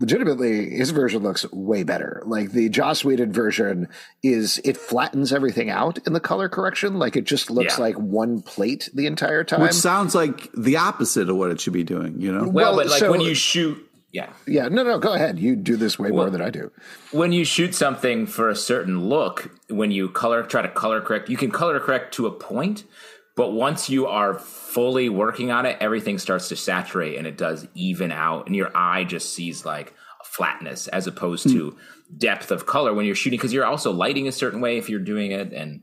[0.00, 2.22] Legitimately, his version looks way better.
[2.26, 3.88] Like the Joss Whedon version
[4.22, 6.98] is, it flattens everything out in the color correction.
[6.98, 7.84] Like it just looks Yeah.
[7.84, 9.60] like one plate the entire time.
[9.60, 12.20] Which sounds like the opposite of what it should be doing.
[12.20, 13.78] You know, Well, Well, but like so- when you shoot,
[14.12, 15.38] yeah, yeah, no, no, go ahead.
[15.38, 16.70] You do this way more than I do.
[17.12, 21.28] when you shoot something for a certain look, when you color try to color correct,
[21.28, 22.84] you can color correct to a point,
[23.36, 27.66] but once you are fully working on it, everything starts to saturate and it does
[27.74, 31.76] even out, and your eye just sees like flatness as opposed to
[32.16, 35.00] depth of color when you're shooting because you're also lighting a certain way if you're
[35.00, 35.82] doing it, and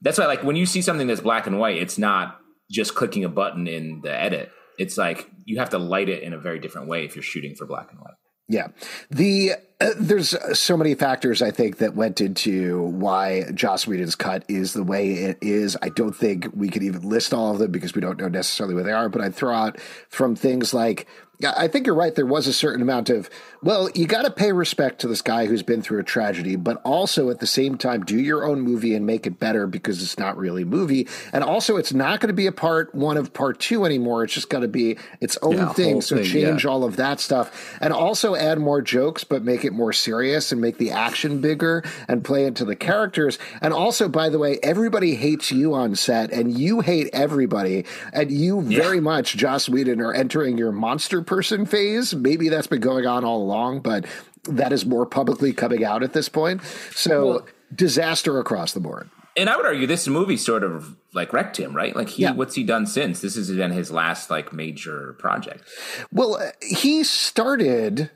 [0.00, 2.38] that's why like when you see something that's black and white, it's not
[2.70, 4.50] just clicking a button in the edit.
[4.78, 7.54] It's like you have to light it in a very different way if you're shooting
[7.54, 8.14] for black and white.
[8.48, 8.68] Yeah.
[9.10, 14.44] The uh, there's so many factors I think that went into why Joss Whedon's cut
[14.48, 15.76] is the way it is.
[15.82, 18.74] I don't think we could even list all of them because we don't know necessarily
[18.74, 21.08] where they are, but I'd throw out from things like
[21.44, 22.14] I think you're right.
[22.14, 23.28] There was a certain amount of,
[23.62, 26.80] well, you got to pay respect to this guy who's been through a tragedy, but
[26.84, 30.18] also at the same time, do your own movie and make it better because it's
[30.18, 31.08] not really a movie.
[31.32, 34.24] And also, it's not going to be a part one of part two anymore.
[34.24, 36.00] It's just got to be its own Yeah, thing.
[36.00, 36.70] So thing, change yeah.
[36.70, 40.60] all of that stuff and also add more jokes, but make it more serious and
[40.60, 43.38] make the action bigger and play into the characters.
[43.60, 47.84] And also, by the way, everybody hates you on set and you hate everybody.
[48.12, 52.14] And you very much, Joss Whedon, are entering your monster person phase.
[52.14, 54.04] Maybe that's been going on all along, but
[54.44, 56.60] that is more publicly coming out at this point.
[56.94, 59.08] So, Well- disaster across the board.
[59.34, 61.96] and I would argue this movie sort of like wrecked him, right?
[61.96, 62.32] Like he, Yeah.
[62.32, 63.20] what's he done since?
[63.22, 65.64] This has been his last like major project.
[66.12, 68.10] Well, he started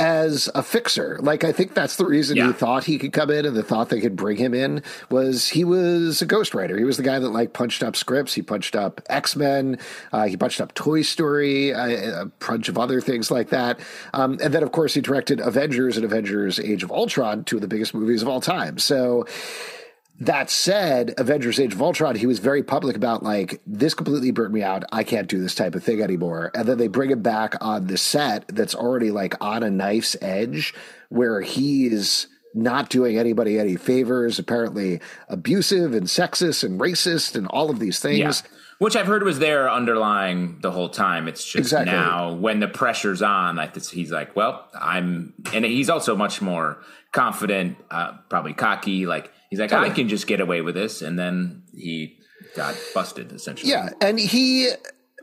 [0.00, 1.18] as a fixer.
[1.20, 2.46] Like I think that's the reason Yeah.
[2.48, 5.48] he thought he could come in, and the thought they could bring him in was
[5.48, 6.78] he was a ghostwriter.
[6.78, 8.34] He was the guy that like punched up scripts.
[8.34, 9.78] He punched up X Men.
[10.12, 13.80] Uh, he punched up Toy Story, uh, a bunch of other things like that.
[14.14, 17.62] Um, and then of course he directed Avengers and Avengers: Age of Ultron, two of
[17.62, 18.78] the biggest movies of all time.
[18.78, 19.26] So.
[20.20, 24.52] That said, Avengers Age of Ultron, he was very public about like, this completely burnt
[24.52, 24.82] me out.
[24.90, 26.50] I can't do this type of thing anymore.
[26.54, 30.16] And then they bring him back on the set that's already like on a knife's
[30.20, 30.74] edge
[31.08, 37.70] where he's not doing anybody any favors, apparently abusive and sexist and racist and all
[37.70, 38.18] of these things.
[38.18, 38.50] Yeah.
[38.78, 41.28] Which I've heard was there underlying the whole time.
[41.28, 41.92] It's just Exactly.
[41.92, 46.40] now when the pressure's on, like this, he's like, well, I'm, and he's also much
[46.40, 46.78] more
[47.12, 49.06] confident, uh, probably cocky.
[49.06, 52.18] Like he's like, I can just get away with this, and then he
[52.56, 53.70] got busted essentially.
[53.70, 54.70] Yeah, and he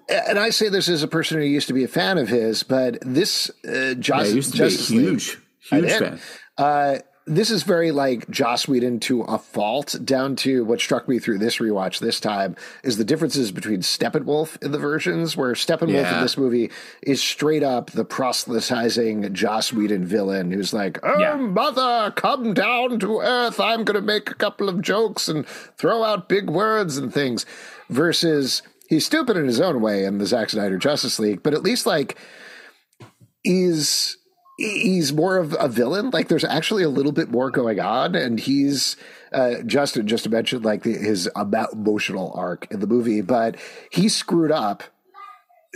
[0.09, 2.63] and I say this as a person who used to be a fan of his,
[2.63, 5.37] but this uh, Yeah, Justice, used to be Justice League- huge,
[5.71, 6.19] I huge fan.
[6.57, 11.17] Uh, this is very like Joss Whedon to a fault, down to what struck me
[11.17, 15.89] through this rewatch this time is the differences between Steppenwolf in the versions, where Steppenwolf
[15.93, 16.17] Yeah.
[16.17, 16.69] in this movie
[17.01, 21.35] is straight up the proselytizing Joss Whedon villain who's like, Oh, Yeah.
[21.35, 23.59] mother, come down to earth.
[23.59, 27.45] I'm going to make a couple of jokes and throw out big words and things.
[27.89, 31.63] Versus he's stupid in his own way in the Zack Snyder Justice League, but at
[31.63, 32.17] least like
[33.43, 34.17] he's
[34.57, 36.09] he's more of a villain.
[36.11, 38.95] Like there's actually a little bit more going on, and he's
[39.33, 43.57] uh, Justin just to mention like the, his emotional arc in the movie, but
[43.91, 44.83] he screwed up.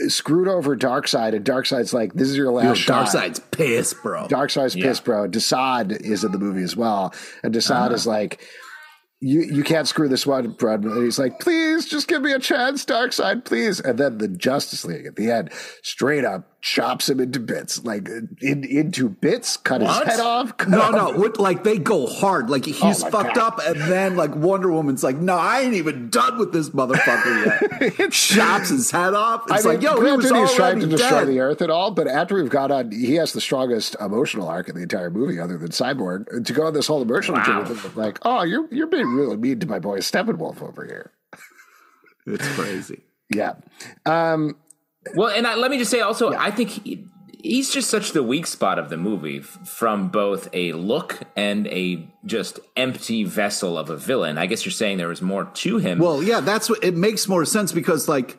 [0.07, 4.27] Screwed over Darkseid, and Darkseid's like, "This is your last Yo, shot." Darkseid's pissed, bro.
[4.29, 4.85] Darkseid's Yeah.
[4.85, 5.27] pissed, bro.
[5.27, 7.13] Desaad is in the movie as well,
[7.43, 8.39] and Desaad is like,
[9.19, 12.39] "You you can't screw this one, bro." And he's like, "Please, just give me a
[12.39, 15.49] chance, Darkseid, please." And then the Justice League at the end,
[15.83, 20.05] straight up chops him into bits, like in, into bits, cut What?
[20.07, 20.57] his head off.
[20.57, 22.49] cut No, off- no, what, like they go hard.
[22.49, 23.59] Like he's Oh fucked God.
[23.59, 27.89] up, and then like Wonder Woman's like, "No, I ain't even done with this motherfucker
[27.99, 29.43] yet." Chops his head off.
[29.49, 31.27] It's I mean, like, yo, he granted, was he's trying to destroy dead.
[31.29, 34.67] the Earth and all, but after we've got on, he has the strongest emotional arc
[34.67, 36.45] in the entire movie, other than Cyborg.
[36.45, 37.63] To go on this whole emotional Wow.
[37.63, 41.11] journey, like, oh, you're you're being really mean to my boy Steppenwolf over here.
[42.25, 43.01] It's crazy.
[43.33, 43.53] Yeah.
[44.05, 44.57] Um,
[45.15, 47.05] Well, and I, let me just say also, I think he,
[47.41, 52.07] he's just such the weak spot of the movie from both a look and a
[52.25, 54.37] just empty vessel of a villain.
[54.37, 55.99] I guess you're saying there was more to him.
[55.99, 58.37] Well, yeah, that's what it makes more sense because like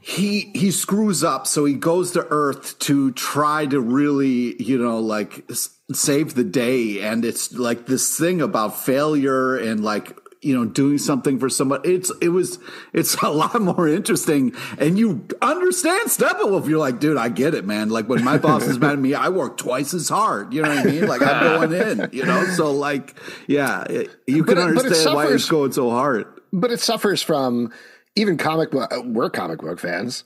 [0.00, 4.98] he he screws up, so he goes to Earth to try to really, you know,
[4.98, 5.48] like
[5.92, 10.98] save the day, and it's like this thing about failure and like you know doing
[10.98, 11.94] something for somebody.
[11.94, 12.58] It's it was
[12.92, 16.68] it's a lot more interesting, and you understand Steppenwolf.
[16.68, 17.90] You're like, dude, I get it, man.
[17.90, 20.52] Like when my boss is mad at me, I work twice as hard.
[20.54, 21.06] You know what I mean?
[21.06, 22.10] Like I'm going in.
[22.12, 23.14] You know, so like,
[23.46, 26.26] yeah, it- you But can it- but it understand why suffers- he's going so hard.
[26.52, 27.72] but it suffers from
[28.16, 28.92] even comic book.
[28.92, 30.24] uh, We're comic book fans.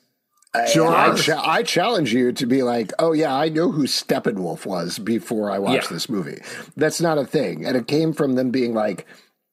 [0.72, 0.86] Sure.
[0.94, 5.00] I, cha- I challenge you to be like, oh yeah, I know who Steppenwolf was
[5.00, 5.94] before I watched Yeah.
[5.96, 6.38] this movie.
[6.76, 9.04] That's not a thing, and it came from them being like,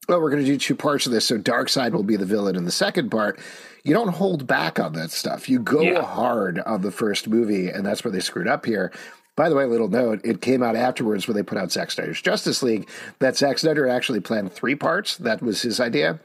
[0.09, 2.55] oh, we're going to do two parts of this, so Darkseid will be the villain
[2.55, 3.39] in the second part.
[3.83, 5.49] You don't hold back on that stuff.
[5.49, 6.01] You go Yeah.
[6.03, 8.91] hard on the first movie, and that's where they screwed up here.
[9.37, 12.21] By the way, little note: it came out afterwards when they put out Zack Snyder's
[12.21, 12.87] Justice League.
[13.19, 15.17] That Zack Snyder actually planned three parts.
[15.17, 16.19] That was his idea.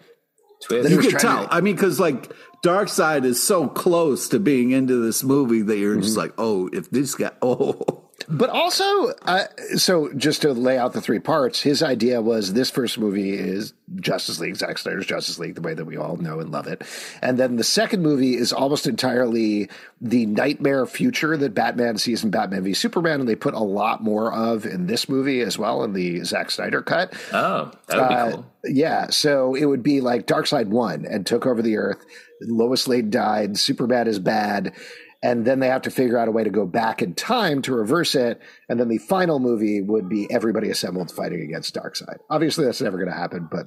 [0.63, 0.91] Twist.
[0.91, 1.47] You was could tell.
[1.47, 2.31] to- I mean, because like
[2.65, 6.03] Darkseid is so close to being into this movie that you're Mm-hmm.
[6.03, 8.85] just like, oh, if this guy, oh, But also,
[9.23, 9.45] uh,
[9.77, 13.73] so just to lay out the three parts, his idea was this first movie is
[14.01, 16.83] Justice League, Zack Snyder's Justice League, the way that we all know and love it.
[17.23, 19.69] And then the second movie is almost entirely
[20.01, 24.03] the nightmare future that Batman sees in Batman v Superman, and they put a lot
[24.03, 27.13] more of in this movie as well in the Zack Snyder cut.
[27.33, 28.47] oh, that would be Uh, cool.
[28.65, 32.05] Yeah, so it would be like Darkseid won and took over the Earth.
[32.43, 33.57] Lois Lane died.
[33.57, 34.73] Superman is bad,
[35.23, 37.75] and then they have to figure out a way to go back in time to
[37.75, 38.41] reverse it.
[38.69, 42.19] And then the final movie would be everybody assembled fighting against Darkseid.
[42.31, 43.67] Obviously, that's never going to happen, but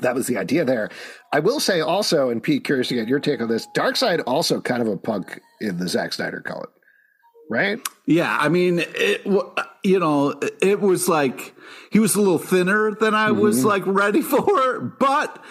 [0.00, 0.88] that was the idea there.
[1.32, 3.68] I will say also, and Pete, curious to get your take on this.
[3.76, 6.68] Darkseid also kind of a punk in the Zack Snyder cut,
[7.50, 7.78] right?
[8.06, 8.36] yeah.
[8.40, 9.24] I mean, it,
[9.84, 11.54] you know, it was like
[11.92, 13.68] he was a little thinner than I was Mm-hmm.
[13.68, 15.44] like ready for, but.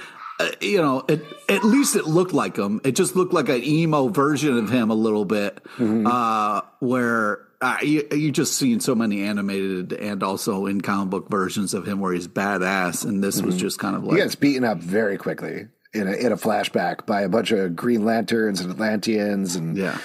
[0.47, 2.82] Uh, you know, it, at least it looked like him.
[2.84, 6.06] It just looked like an emo version of him a little bit, Mm-hmm.
[6.08, 11.29] uh, where uh, you, you just seen so many animated and also in comic book
[11.29, 13.45] versions of him where he's badass, and this Mm-hmm.
[13.47, 16.32] was just kind of like He like gets beaten up very quickly in a, in
[16.32, 19.97] a flashback by a bunch of Green Lanterns and Atlanteans and yeah.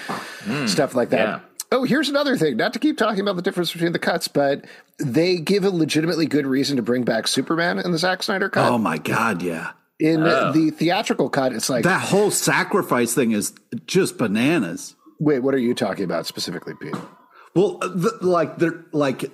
[0.67, 1.19] stuff like that.
[1.27, 1.39] Yeah.
[1.71, 2.57] Oh, here's another thing.
[2.57, 4.65] Not to keep talking about the difference between the cuts, but
[4.97, 8.71] they give a legitimately good reason to bring back Superman in the Zack Snyder cut.
[8.71, 9.71] Oh my god, yeah.
[9.99, 10.51] In oh.
[10.51, 13.53] the theatrical cut, it's like, That whole sacrifice thing is
[13.85, 14.95] just bananas.
[15.19, 16.95] wait, what are you talking about specifically, Pete?
[17.55, 19.31] Well, uh, the, like they're like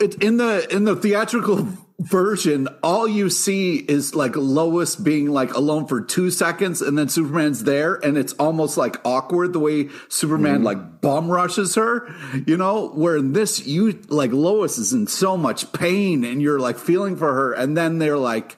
[0.00, 1.68] it's in the in the theatrical
[2.00, 7.08] version, all you see is like Lois being like alone for two seconds, and then
[7.08, 10.64] Superman's there, and it's almost like awkward the way Superman mm-hmm.
[10.64, 12.08] like bum rushes her.
[12.46, 16.58] You know, where in this you like Lois is in so much pain, and you're
[16.58, 18.56] like feeling for her, and then they're like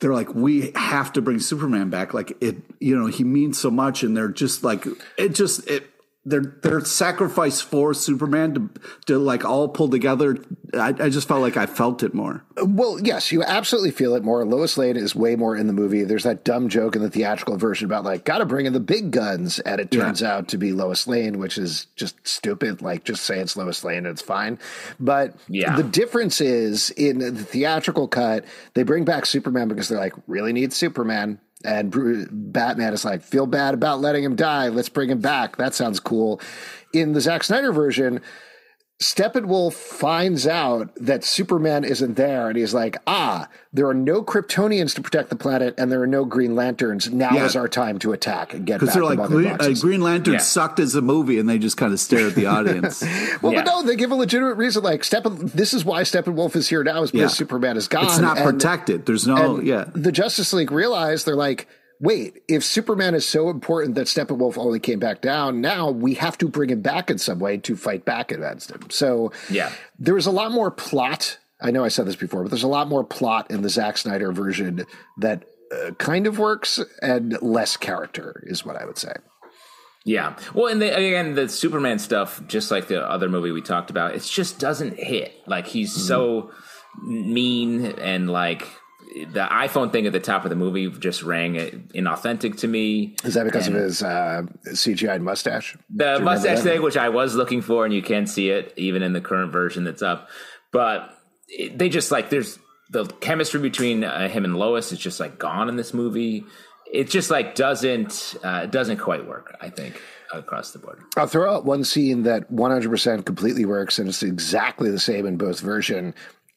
[0.00, 2.14] they're like, we have to bring Superman back.
[2.14, 4.86] Like it, you know, he means so much, and they're just like,
[5.16, 5.84] it just it
[6.24, 8.70] their their sacrifice for Superman to
[9.06, 10.36] to like all pull together.
[10.74, 12.44] I, I, just felt like I felt it more.
[12.62, 14.44] Well, yes, you absolutely feel it more.
[14.44, 16.04] Lois Lane is way more in the movie.
[16.04, 18.80] There's that dumb joke in the theatrical version about like got to bring in the
[18.80, 20.34] big guns, and it turns yeah.
[20.34, 22.82] out to be Lois Lane, which is just stupid.
[22.82, 24.58] Like just say it's Lois Lane, and it's fine.
[25.00, 25.74] But yeah.
[25.74, 28.44] the difference is in the theatrical cut,
[28.74, 31.92] they bring back Superman because they're like really need Superman and
[32.30, 34.68] Batman is like, feel bad about letting him die.
[34.68, 35.56] Let's bring him back.
[35.56, 36.40] That sounds cool.
[36.92, 38.20] In the Zack Snyder version,
[39.00, 44.94] Steppenwolf finds out that Superman isn't there, and he's like, "Ah, there are no Kryptonians
[44.94, 47.10] to protect the planet, and there are no Green Lanterns.
[47.10, 47.46] Now yeah.
[47.46, 50.34] is our time to attack and get back." Because they're like, Green, uh, Green Lantern
[50.34, 50.40] yeah.
[50.40, 53.00] sucked as a movie, and they just kind of stare at the audience.
[53.40, 53.62] well, yeah.
[53.62, 54.82] but no, they give a legitimate reason.
[54.82, 58.04] Like, Steppen, this is why Steppenwolf is here now, is because Superman is gone.
[58.04, 59.06] It's not and, protected.
[59.06, 59.84] There's no, yeah.
[59.94, 61.68] The Justice League realize they're like
[62.00, 66.38] wait, if Superman is so important that Steppenwolf only came back down, now we have
[66.38, 68.88] to bring him back in some way to fight back against him.
[68.90, 71.38] So yeah, there was a lot more plot.
[71.60, 73.98] I know I said this before, but there's a lot more plot in the Zack
[73.98, 74.86] Snyder version
[75.18, 79.12] that uh, kind of works and less character is what I would say.
[80.06, 80.36] Yeah.
[80.54, 84.14] Well, and the, again, the Superman stuff, just like the other movie we talked about,
[84.14, 85.34] it just doesn't hit.
[85.46, 86.06] Like he's mm-hmm.
[86.06, 86.50] so
[87.02, 88.66] mean and like
[89.14, 91.54] the iPhone thing at the top of the movie just rang
[91.94, 93.16] inauthentic to me.
[93.24, 95.76] Is that because and of his uh, CGI mustache?
[95.90, 99.12] The mustache thing, which I was looking for, and you can see it even in
[99.12, 100.28] the current version that's up.
[100.72, 101.16] But
[101.48, 102.58] it, they just like there's
[102.90, 106.44] the chemistry between uh, him and Lois is just like gone in this movie.
[106.92, 109.56] It just like doesn't uh, doesn't quite work.
[109.60, 110.00] I think
[110.32, 111.00] across the board.
[111.16, 115.36] I'll throw out one scene that 100% completely works, and it's exactly the same in
[115.36, 116.14] both version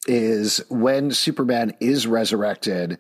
[0.08, 2.98] is when Superman is resurrected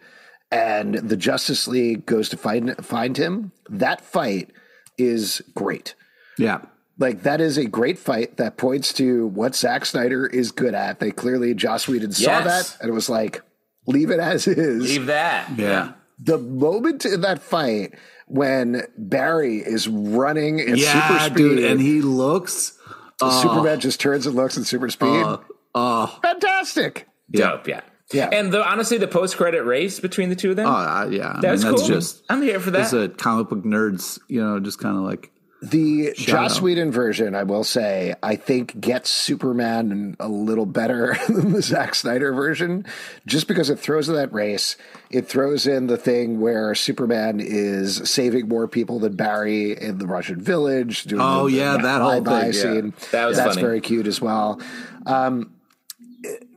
[0.51, 3.51] and the Justice League goes to find find him.
[3.70, 4.51] That fight
[4.97, 5.95] is great.
[6.38, 6.62] Yeah.
[6.99, 10.99] Like that is a great fight that points to what Zack Snyder is good at.
[10.99, 12.24] They clearly Joss Whedon yes.
[12.24, 13.41] saw that and it was like,
[13.88, 14.84] leave it as is.
[14.84, 15.58] Leave that.
[15.58, 15.93] Yeah.
[16.20, 17.95] The moment in that fight
[18.28, 22.78] when Barry is running in yeah, super speed, dude, and he looks,
[23.22, 25.24] uh, Superman just turns and looks in super speed.
[25.24, 25.39] Uh,
[25.76, 27.07] Oh, fantastic!
[27.32, 27.82] Dope, yeah.
[28.11, 28.30] Yeah.
[28.32, 30.67] And the, honestly, the post credit race between the two of them.
[30.67, 31.39] Oh, uh, yeah.
[31.41, 31.88] That's I mean, cool.
[31.88, 32.82] just, I'm here for that.
[32.82, 35.32] As a comic book nerds, you know, just kind of like.
[35.63, 41.53] The Joss Whedon version, I will say, I think gets Superman a little better than
[41.53, 42.86] the Zack Snyder version,
[43.26, 44.76] just because it throws in that race.
[45.09, 50.05] It throws in the thing where Superman is saving more people than Barry in the
[50.05, 51.05] Russian village.
[51.05, 52.51] Doing oh the, yeah, the that whole thing.
[52.51, 52.93] Scene.
[52.99, 53.07] Yeah.
[53.11, 53.61] That was that's funny.
[53.61, 54.59] very cute as well.
[55.05, 55.53] Um,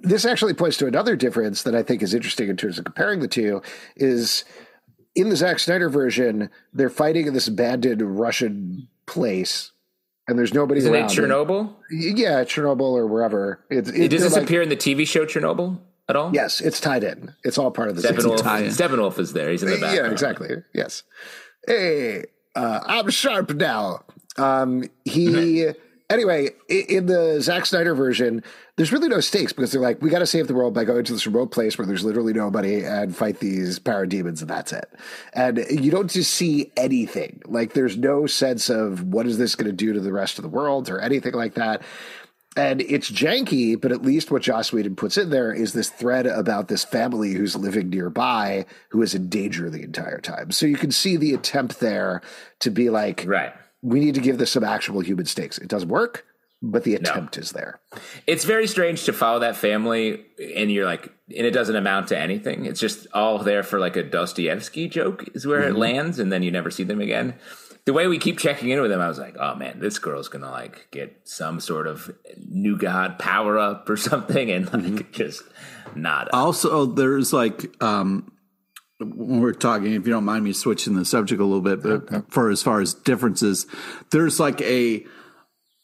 [0.06, 3.20] this actually points to another difference that I think is interesting in terms of comparing
[3.20, 3.60] the two
[3.96, 4.44] is
[5.14, 9.72] in the Zack Snyder version, they're fighting in this abandoned Russian place.
[10.28, 11.10] And there's nobody Isn't around.
[11.10, 11.74] it Chernobyl?
[11.90, 12.18] It.
[12.18, 13.64] Yeah, Chernobyl or wherever.
[13.70, 15.78] It, it, Does this like, appear in the TV show Chernobyl
[16.08, 16.32] at all?
[16.34, 17.34] Yes, it's tied in.
[17.44, 19.50] It's all part of the Steppenwolf, Steppenwolf is there.
[19.50, 19.94] He's in the back.
[19.96, 20.48] Yeah, exactly.
[20.74, 21.04] Yes.
[21.66, 24.04] Hey, uh, I'm sharp now.
[24.36, 25.68] Um, he
[26.10, 28.42] anyway, in the Zack Snyder version,
[28.76, 31.04] there's really no stakes because they're like, we got to save the world by going
[31.04, 34.88] to this remote place where there's literally nobody and fight these parademons, and that's it.
[35.32, 37.42] And you don't just see anything.
[37.46, 40.42] Like, there's no sense of what is this going to do to the rest of
[40.42, 41.82] the world or anything like that.
[42.58, 46.26] And it's janky, but at least what Joss Whedon puts in there is this thread
[46.26, 50.50] about this family who's living nearby who is in danger the entire time.
[50.52, 52.22] So you can see the attempt there
[52.60, 53.52] to be like, right
[53.86, 55.58] we need to give this some actual human stakes.
[55.58, 56.26] It doesn't work,
[56.60, 57.40] but the attempt no.
[57.40, 57.78] is there.
[58.26, 60.24] It's very strange to follow that family
[60.56, 62.66] and you're like, and it doesn't amount to anything.
[62.66, 65.76] It's just all there for like a Dostoevsky joke is where mm-hmm.
[65.76, 67.34] it lands, and then you never see them again.
[67.84, 70.28] The way we keep checking in with them, I was like, oh man, this girl's
[70.28, 72.10] gonna like get some sort of
[72.44, 75.12] new god power up or something, and like mm-hmm.
[75.12, 75.44] just
[75.94, 76.28] not.
[76.32, 78.32] Also, there's like um
[78.98, 82.12] when we're talking, if you don't mind me switching the subject a little bit, but
[82.12, 82.22] okay.
[82.28, 83.66] for as far as differences,
[84.10, 85.04] there's like a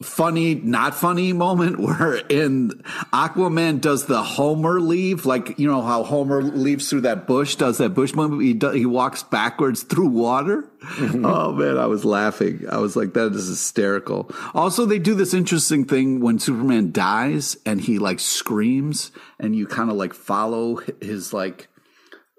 [0.03, 2.71] funny, not funny moment where in
[3.13, 7.79] Aquaman does the Homer leave, like you know how Homer leaves through that bush, does
[7.79, 8.43] that bush moment?
[8.43, 10.69] He does, he walks backwards through water.
[10.83, 11.25] Mm-hmm.
[11.25, 12.65] Oh man, I was laughing.
[12.69, 14.31] I was like, that is hysterical.
[14.55, 19.67] Also, they do this interesting thing when Superman dies and he like screams, and you
[19.67, 21.69] kind of like follow his like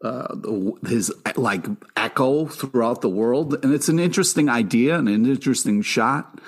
[0.04, 0.36] uh,
[0.86, 6.40] his like echo throughout the world, and it's an interesting idea and an interesting shot.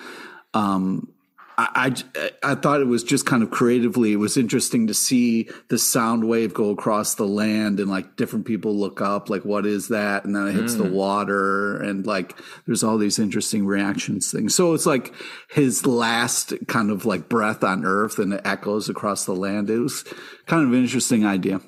[0.54, 1.14] Um,
[1.58, 4.12] I, I, I thought it was just kind of creatively.
[4.12, 8.46] It was interesting to see the sound wave go across the land and like different
[8.46, 10.26] people look up, like what is that?
[10.26, 10.80] And then it hits mm.
[10.80, 14.54] the water and like there's all these interesting reactions things.
[14.54, 15.14] So it's like
[15.50, 19.70] his last kind of like breath on Earth and it echoes across the land.
[19.70, 20.04] It was
[20.48, 21.62] kind of an interesting idea.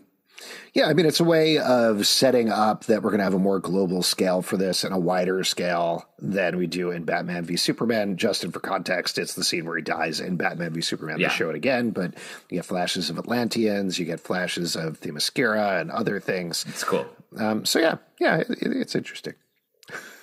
[0.73, 3.39] Yeah, I mean, it's a way of setting up that we're going to have a
[3.39, 7.57] more global scale for this and a wider scale than we do in Batman v
[7.57, 8.17] Superman.
[8.17, 11.19] Justin, for context, it's the scene where he dies in Batman v Superman.
[11.19, 11.29] Yeah.
[11.29, 12.13] They show it again, but
[12.49, 16.65] you get flashes of Atlanteans, you get flashes of Themyscira and other things.
[16.67, 17.07] It's cool.
[17.37, 19.33] Um, so, yeah, yeah, it, it, it's interesting.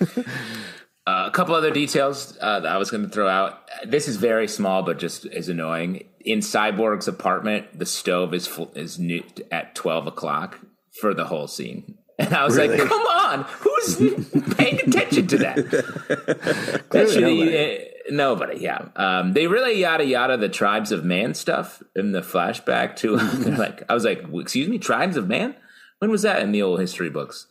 [1.06, 3.68] Uh, a couple other details uh, that I was going to throw out.
[3.84, 6.04] This is very small, but just is annoying.
[6.20, 10.58] In Cyborg's apartment, the stove is is nuked at twelve o'clock
[10.98, 12.78] for the whole scene, and I was really?
[12.78, 13.96] like, "Come on, who's
[14.56, 15.56] paying attention to that?"
[16.90, 17.58] that should nobody.
[17.58, 17.78] Uh,
[18.08, 18.60] nobody.
[18.60, 23.18] Yeah, um, they really yada yada the tribes of man stuff in the flashback too.
[23.18, 25.54] They're like, I was like, "Excuse me, tribes of man."
[25.98, 27.46] When was that in the old history books?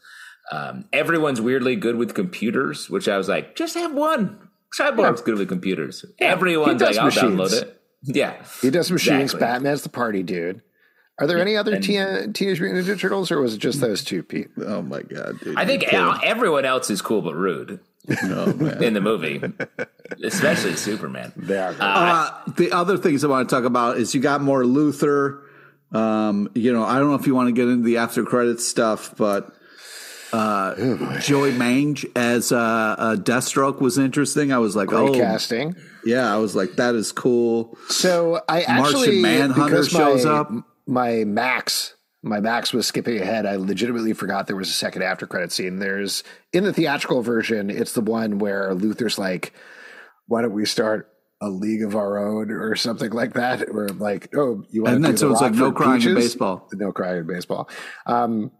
[0.52, 4.50] Um, everyone's weirdly good with computers, which I was like, just have one.
[4.78, 5.26] Cyborg's yeah.
[5.26, 6.06] good with computers.
[6.20, 6.28] Yeah.
[6.28, 7.40] Everyone's like, I'll machines.
[7.40, 7.80] download it.
[8.06, 8.36] Yeah.
[8.62, 9.34] He does machines.
[9.34, 9.48] Exactly.
[9.48, 10.62] Batman's the party dude.
[11.20, 14.24] Are there any other and, Teenage Mutant Ninja Turtles, or was it just those two,
[14.24, 14.50] Pete?
[14.58, 15.58] Oh my god, dude!
[15.58, 17.80] I think everyone else is cool but rude.
[18.24, 18.50] Oh,
[18.82, 19.42] in the movie,
[20.24, 21.32] especially Superman.
[21.48, 25.42] Uh, uh, the other things I want to talk about is you got more Luthor.
[25.92, 28.68] Um, you know, I don't know if you want to get into the after credits
[28.68, 29.54] stuff, but
[30.34, 34.52] uh, oh, Joe Manganiello as uh, uh, Deathstroke was interesting.
[34.52, 35.76] I was like, Great oh, casting.
[36.06, 37.78] Yeah, I was like, that is cool.
[37.88, 40.52] So I actually Martian Manhunter shows up.
[40.88, 43.46] My Max, my Max was skipping ahead.
[43.46, 45.80] I legitimately forgot there was a second after credit scene.
[45.80, 49.54] There's in the theatrical version, it's the one where Luthor's like,
[50.28, 51.10] "Why don't we start
[51.42, 55.06] a league of our own or something like that?" Or like, "Oh, you want?" And
[55.06, 56.68] then so it's like no crying in baseball.
[56.74, 57.70] No crying in baseball.
[58.06, 58.52] Um,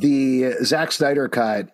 [0.00, 1.70] the Zack Snyder cut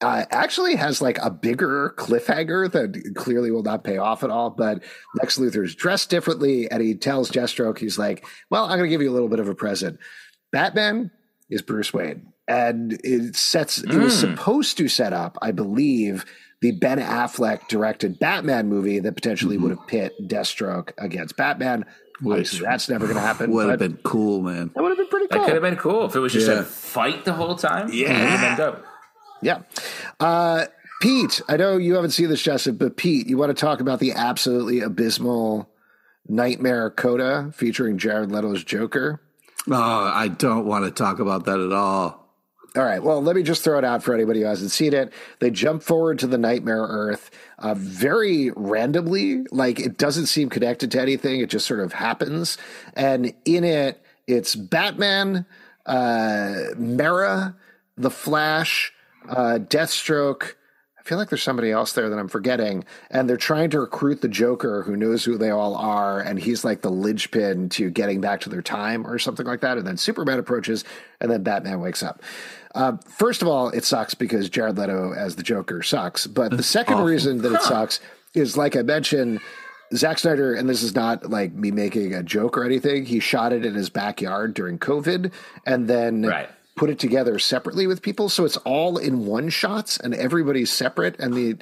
[0.00, 4.50] uh, actually has like a bigger cliffhanger that clearly will not pay off at all.
[4.50, 4.82] But
[5.14, 9.02] Lex Luthor's dressed differently, and he tells Deathstroke, he's like, "Well, I'm going to give
[9.02, 9.98] you a little bit of a present.
[10.52, 11.10] Batman
[11.48, 13.80] is Bruce Wayne." And it sets.
[13.80, 13.94] Mm.
[13.94, 14.34] It was hmm.
[14.34, 16.26] supposed to set up, I believe,
[16.60, 19.68] the Ben Affleck directed Batman movie that potentially mm-hmm.
[19.68, 21.84] would have pit Deathstroke against Batman.
[22.20, 23.50] Which that's never going to happen.
[23.50, 24.70] Would have been cool, man.
[24.74, 25.40] That would have been pretty cool.
[25.40, 26.60] That could have been cool if it was just yeah.
[26.60, 27.90] a fight the whole time.
[27.92, 28.76] Yeah.
[29.42, 29.62] Yeah.
[30.20, 30.66] Uh,
[31.02, 33.98] Pete, I know you haven't seen this, Justin, but Pete, you want to talk about
[33.98, 35.68] the absolutely abysmal
[36.26, 39.20] Nightmare Coda featuring Jared Leto's Joker?
[39.68, 42.23] Oh, I don't want to talk about that at all.
[42.76, 43.00] All right.
[43.00, 45.12] Well, let me just throw it out for anybody who hasn't seen it.
[45.38, 49.44] They jump forward to the Nightmare Earth uh, very randomly.
[49.52, 51.38] Like it doesn't seem connected to anything.
[51.38, 52.58] It just sort of happens.
[52.94, 55.46] And in it, it's Batman,
[55.86, 57.54] uh, Mera,
[57.96, 58.92] The Flash,
[59.28, 60.54] uh, Deathstroke.
[61.04, 62.84] I feel like there's somebody else there that I'm forgetting.
[63.10, 66.20] And they're trying to recruit the Joker who knows who they all are.
[66.20, 69.76] And he's like the linchpin to getting back to their time or something like that.
[69.76, 70.82] And then Superman approaches
[71.20, 72.22] and then Batman wakes up.
[72.74, 76.26] Uh, first of all, it sucks because Jared Leto as the Joker sucks.
[76.26, 78.00] But the second reason that it sucks
[78.32, 79.40] is, like I mentioned,
[79.94, 83.04] Zack Snyder, and this is not like me making a joke or anything.
[83.04, 85.32] He shot it in his backyard during COVID,
[85.66, 86.48] and then right.
[86.76, 91.18] Put it together separately with people, so it's all in one shots, and everybody's separate.
[91.18, 91.56] And the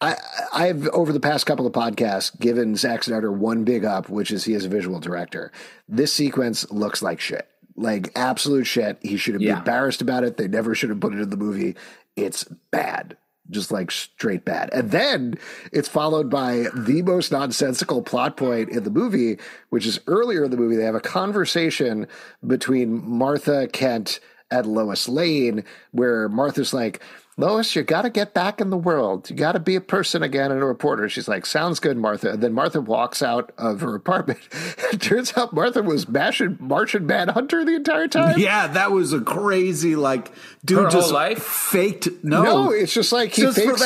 [0.00, 0.16] I,
[0.52, 4.44] I've over the past couple of podcasts given Zack Snyder one big up, which is
[4.44, 5.52] he is a visual director.
[5.88, 8.98] This sequence looks like shit like absolute shit.
[9.02, 9.52] He should have yeah.
[9.52, 10.36] been embarrassed about it.
[10.36, 11.76] They never should have put it in the movie.
[12.16, 13.16] It's bad.
[13.50, 14.70] Just like straight bad.
[14.72, 15.34] And then
[15.70, 19.38] it's followed by the most nonsensical plot point in the movie,
[19.68, 20.76] which is earlier in the movie.
[20.76, 22.06] They have a conversation
[22.46, 24.20] between Martha Kent
[24.50, 27.00] and Lois Lane, where Martha's like,
[27.36, 29.28] Lois, you got to get back in the world.
[29.28, 31.08] You got to be a person again and a reporter.
[31.08, 32.30] She's like, sounds good, Martha.
[32.30, 34.38] And then Martha walks out of her apartment.
[34.92, 38.38] it turns out Martha was mashing Martian Manhunter the entire time.
[38.38, 40.30] Yeah, that was a crazy, like,
[40.64, 41.42] dude her just life?
[41.42, 42.08] faked.
[42.22, 43.82] No, no, it's just like he just fakes.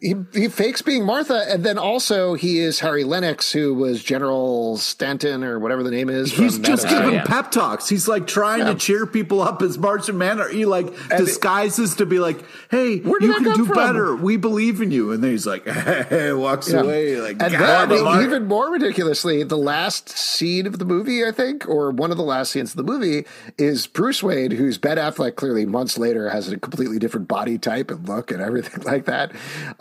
[0.00, 4.78] He, he fakes being Martha, and then also he is Harry Lennix, who was General
[4.78, 6.32] Stanton or whatever the name is.
[6.32, 7.88] He's just giving pep talks.
[7.88, 8.72] He's like trying yeah.
[8.72, 12.18] to cheer people up as Martian Man, or he like and disguises it, to be
[12.18, 13.76] like, "Hey, you can do from?
[13.76, 14.16] better.
[14.16, 16.80] We believe in you." And then he's like, hey, walks yeah.
[16.80, 17.20] away.
[17.20, 21.90] Like, and then even more ridiculously, the last scene of the movie, I think, or
[21.90, 23.26] one of the last scenes of the movie,
[23.58, 25.36] is Bruce Wayne, who's Ben Affleck.
[25.36, 29.32] Clearly, months later, has a completely different body type and look and everything like that.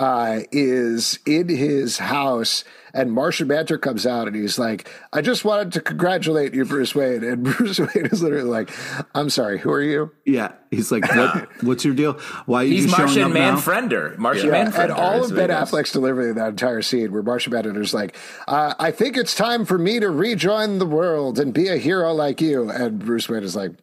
[0.10, 2.64] Uh, is in his house,
[2.96, 6.96] and Martian Manhunter comes out, and he's like, "I just wanted to congratulate you, Bruce
[6.96, 8.72] Wayne." And Bruce Wayne is literally like,
[9.14, 12.14] "I'm sorry, who are you?" Yeah, he's like, what, "What's your deal?
[12.48, 14.18] Why are you He's showing Martian up now?" Manfriender.
[14.18, 14.84] Martian Yeah, Manfriender.
[14.86, 15.50] and all of what he Ben.
[15.52, 18.16] Affleck's delivery in that entire scene, where Martian Manhunter's like,
[18.48, 22.12] uh, "I think it's time for me to rejoin the world and be a hero
[22.14, 23.74] like you," and Bruce Wayne is like,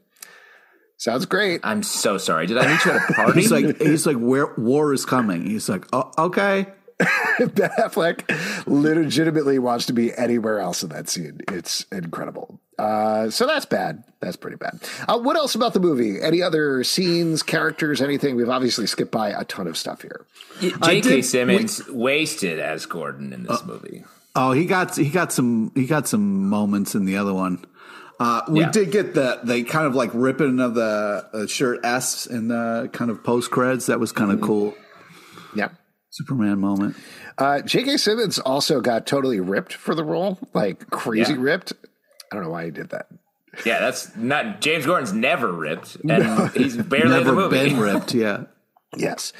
[0.98, 2.46] "Sounds great." I'm so sorry.
[2.46, 3.40] Did I meet you at a party?
[3.40, 5.46] He's like, he's like, where war is coming.
[5.46, 6.66] He's like, oh, okay.
[7.38, 8.24] Ben Affleck
[8.66, 11.40] legitimately wants to be anywhere else in that scene.
[11.52, 12.58] It's incredible.
[12.78, 14.04] Uh, so that's bad.
[14.20, 14.80] That's pretty bad.
[15.08, 16.20] Uh, what else about the movie?
[16.20, 18.36] Any other scenes, characters, anything?
[18.36, 20.24] We've obviously skipped by a ton of stuff here.
[20.60, 21.00] J.K.
[21.02, 24.04] did- Simmons wasted as Gordon in this movie.
[24.34, 27.64] Oh, he got he got some he got some moments in the other one.
[28.18, 28.70] Uh, we Yeah.
[28.70, 32.88] did get the they kind of like ripping of the uh, shirt S in the
[32.92, 33.86] kind of post creds.
[33.86, 34.74] That was kind of cool.
[35.54, 35.68] Yeah.
[36.10, 36.96] Superman moment.
[37.36, 37.98] Uh, J.K.
[37.98, 41.40] Simmons also got totally ripped for the role, like crazy Yeah.
[41.40, 41.72] ripped.
[42.32, 43.06] I don't know why he did that.
[43.66, 47.68] Yeah, that's not James Gordon's never ripped, and he's barely in the movie.
[47.68, 48.14] been ripped.
[48.14, 48.44] Yeah.
[48.96, 49.34] Yes.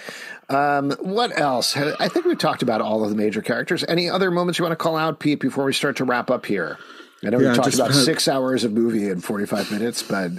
[0.51, 1.77] Um, what else?
[1.77, 3.85] I think we've talked about all of the major characters.
[3.89, 6.45] Any other moments you want to call out, Pete, before we start to wrap up
[6.47, 6.79] here?
[7.25, 10.03] I know Yeah, we talked just about kinda- six hours of movie in 45 minutes,
[10.03, 10.33] but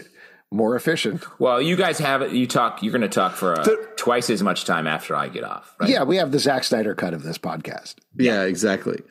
[0.51, 1.23] more efficient.
[1.39, 2.32] Well, you guys have it.
[2.32, 2.82] You talk.
[2.82, 3.65] You're going to talk for uh,
[3.97, 5.89] twice as much time after I get off, right?
[5.89, 7.95] Yeah, we have the Zack Snyder cut of this podcast.
[8.15, 9.01] Yeah, exactly.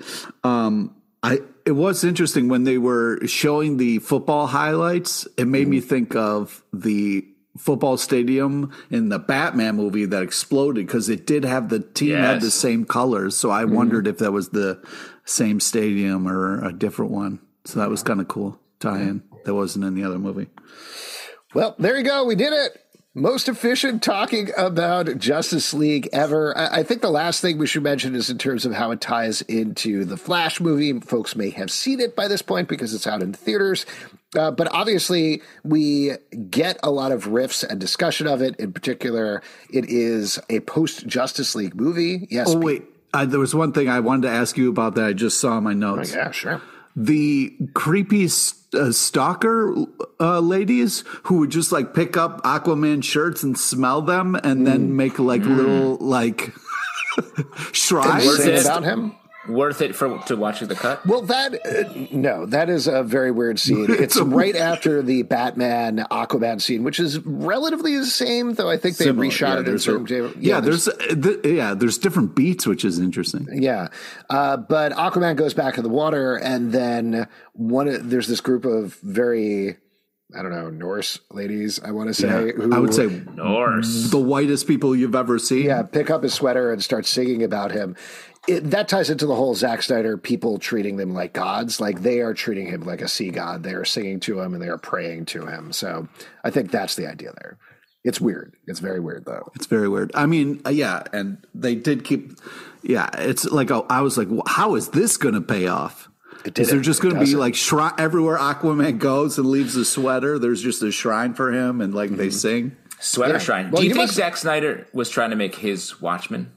[0.45, 5.27] Um, I it was interesting when they were showing the football highlights.
[5.37, 7.27] It made me think of the
[7.59, 12.41] football stadium in the Batman movie that exploded because it did have the team had
[12.41, 13.37] the same colors.
[13.37, 14.83] So I wondered if that was the
[15.25, 17.41] same stadium or a different one.
[17.67, 19.23] So that was kind of cool tie in.
[19.45, 20.49] That wasn't in the other movie.
[21.55, 22.25] Well, there you go.
[22.25, 22.83] We did it.
[23.15, 26.57] Most efficient talking about Justice League ever.
[26.57, 29.01] I, I think the last thing we should mention is in terms of how it
[29.01, 31.01] ties into the Flash movie.
[31.01, 33.87] Folks may have seen it by this point because it's out in theaters.
[34.37, 36.13] Uh, but obviously, we
[36.51, 38.55] get a lot of riffs and discussion of it.
[38.57, 39.43] In particular,
[39.73, 42.29] it is a post Justice League movie.
[42.31, 42.49] Yes.
[42.51, 45.13] Oh wait, I, there was one thing I wanted to ask you about that I
[45.15, 46.13] just saw in my notes.
[46.13, 46.61] Yeah, sure.
[46.97, 49.75] The creepy uh, stalker
[50.19, 54.97] uh, ladies who would just like pick up Aquaman shirts and smell them and then
[54.97, 56.55] make like little like
[57.73, 58.25] shrines.
[58.27, 58.65] Worth Say it.
[58.65, 59.15] about him.
[59.49, 61.05] Worth it for to watch the cut.
[61.07, 63.87] Well, that uh, no, that is a very weird scene.
[64.07, 68.69] It's right after the Batman Aquaman scene, which is relatively the same, though.
[68.71, 70.27] I think they Similar, reshot yeah, it in certain.
[70.27, 73.49] a- yeah, there's, uh, th- yeah, there's different beats, which is interesting.
[73.53, 73.89] yeah,
[74.31, 78.09] uh, but Aquaman goes back in the water, and then one.
[78.09, 79.77] There's this group of very,
[80.37, 81.81] I don't know, Norse ladies.
[81.83, 82.29] I want to say.
[82.53, 84.11] Who, I would say Norse.
[84.11, 85.67] the whitest people you've ever seen.
[85.67, 87.97] Yeah, pick up his sweater and start singing about him.
[88.49, 91.81] It, that ties into the whole Zack Snyder people treating them like gods.
[91.81, 93.63] Like they are treating him like a sea god.
[93.63, 95.73] They are singing to him and they are praying to him.
[95.73, 96.09] So
[96.45, 97.59] I think that's the idea there.
[98.05, 98.55] It's weird.
[98.69, 99.51] It's very weird though.
[99.57, 100.13] It's very weird.
[100.15, 102.39] I mean, uh, yeah, and they did keep.
[102.83, 106.09] Yeah, it's like oh, I was like, well, how is this going to pay off?
[106.45, 109.85] It Is there just going to be like shrine everywhere Aquaman goes and leaves a
[109.85, 110.39] sweater?
[110.39, 112.77] There's just a shrine for him, and like they sing.
[113.01, 113.39] Sweater Yeah.
[113.41, 113.71] Shrine.
[113.73, 116.53] Well, Do you, you think must- Zack Snyder was trying to make his Watchmen?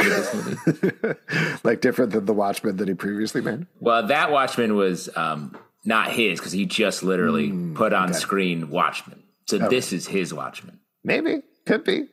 [0.00, 1.16] In this movie?
[1.64, 3.66] like different than the Watchmen that he previously made.
[3.80, 9.22] well, that Watchmen was um, not his because he just literally put on screen Watchmen.
[9.46, 10.78] So this is his Watchmen.
[11.02, 12.06] Maybe could be.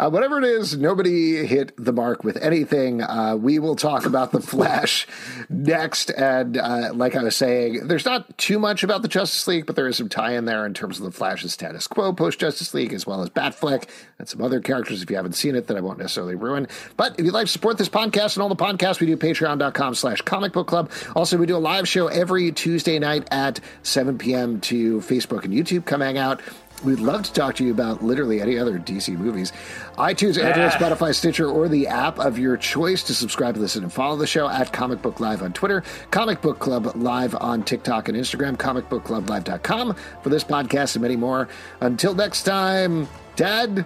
[0.00, 3.02] Uh, whatever it is, nobody hit the mark with anything.
[3.02, 5.06] Uh, we will talk about the Flash
[5.50, 9.66] next, and uh, like I was saying, there's not too much about the Justice League,
[9.66, 12.72] but there is some tie-in there in terms of the Flash's status quo post Justice
[12.72, 15.02] League, as well as Batfleck and some other characters.
[15.02, 16.66] If you haven't seen it, that I won't necessarily ruin.
[16.96, 20.22] But if you'd like to support this podcast and all the podcasts we do, Patreon.com/slash
[20.22, 20.90] Comic Book Club.
[21.14, 24.62] Also, we do a live show every Tuesday night at 7 p.m.
[24.62, 25.84] to Facebook and YouTube.
[25.84, 26.40] Come hang out.
[26.82, 29.52] We'd love to talk to you about literally any other DC movies.
[29.98, 30.76] iTunes, Android, ah.
[30.76, 34.26] Spotify, Stitcher, or the app of your choice to subscribe, to listen, and follow the
[34.26, 38.56] show at Comic Book Live on Twitter, Comic Book Club Live on TikTok and Instagram,
[38.56, 41.48] comicbookclublive.com for this podcast and many more.
[41.80, 43.06] Until next time,
[43.36, 43.84] Dad,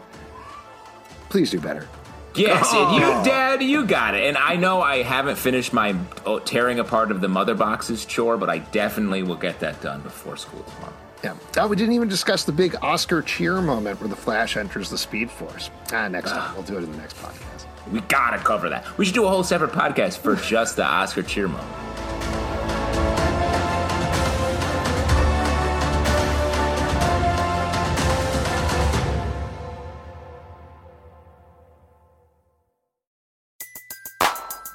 [1.30, 1.88] please do better.
[2.36, 3.24] Yes, and you, oh.
[3.24, 4.24] Dad, you got it.
[4.24, 8.36] And I know I haven't finished my oh, tearing apart of the mother boxes chore,
[8.36, 10.94] but I definitely will get that done before school tomorrow.
[11.24, 11.34] Yeah.
[11.56, 14.98] Oh, we didn't even discuss the big Oscar cheer moment where the Flash enters the
[14.98, 15.70] Speed Force.
[15.90, 16.54] Ah, next time.
[16.54, 17.64] We'll do it in the next podcast.
[17.90, 18.98] We gotta cover that.
[18.98, 21.66] We should do a whole separate podcast for just the Oscar cheer moment.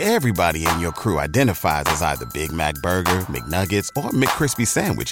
[0.02, 5.12] Everybody in your crew identifies as either Big Mac Burger, McNuggets, or McCrispy Sandwich.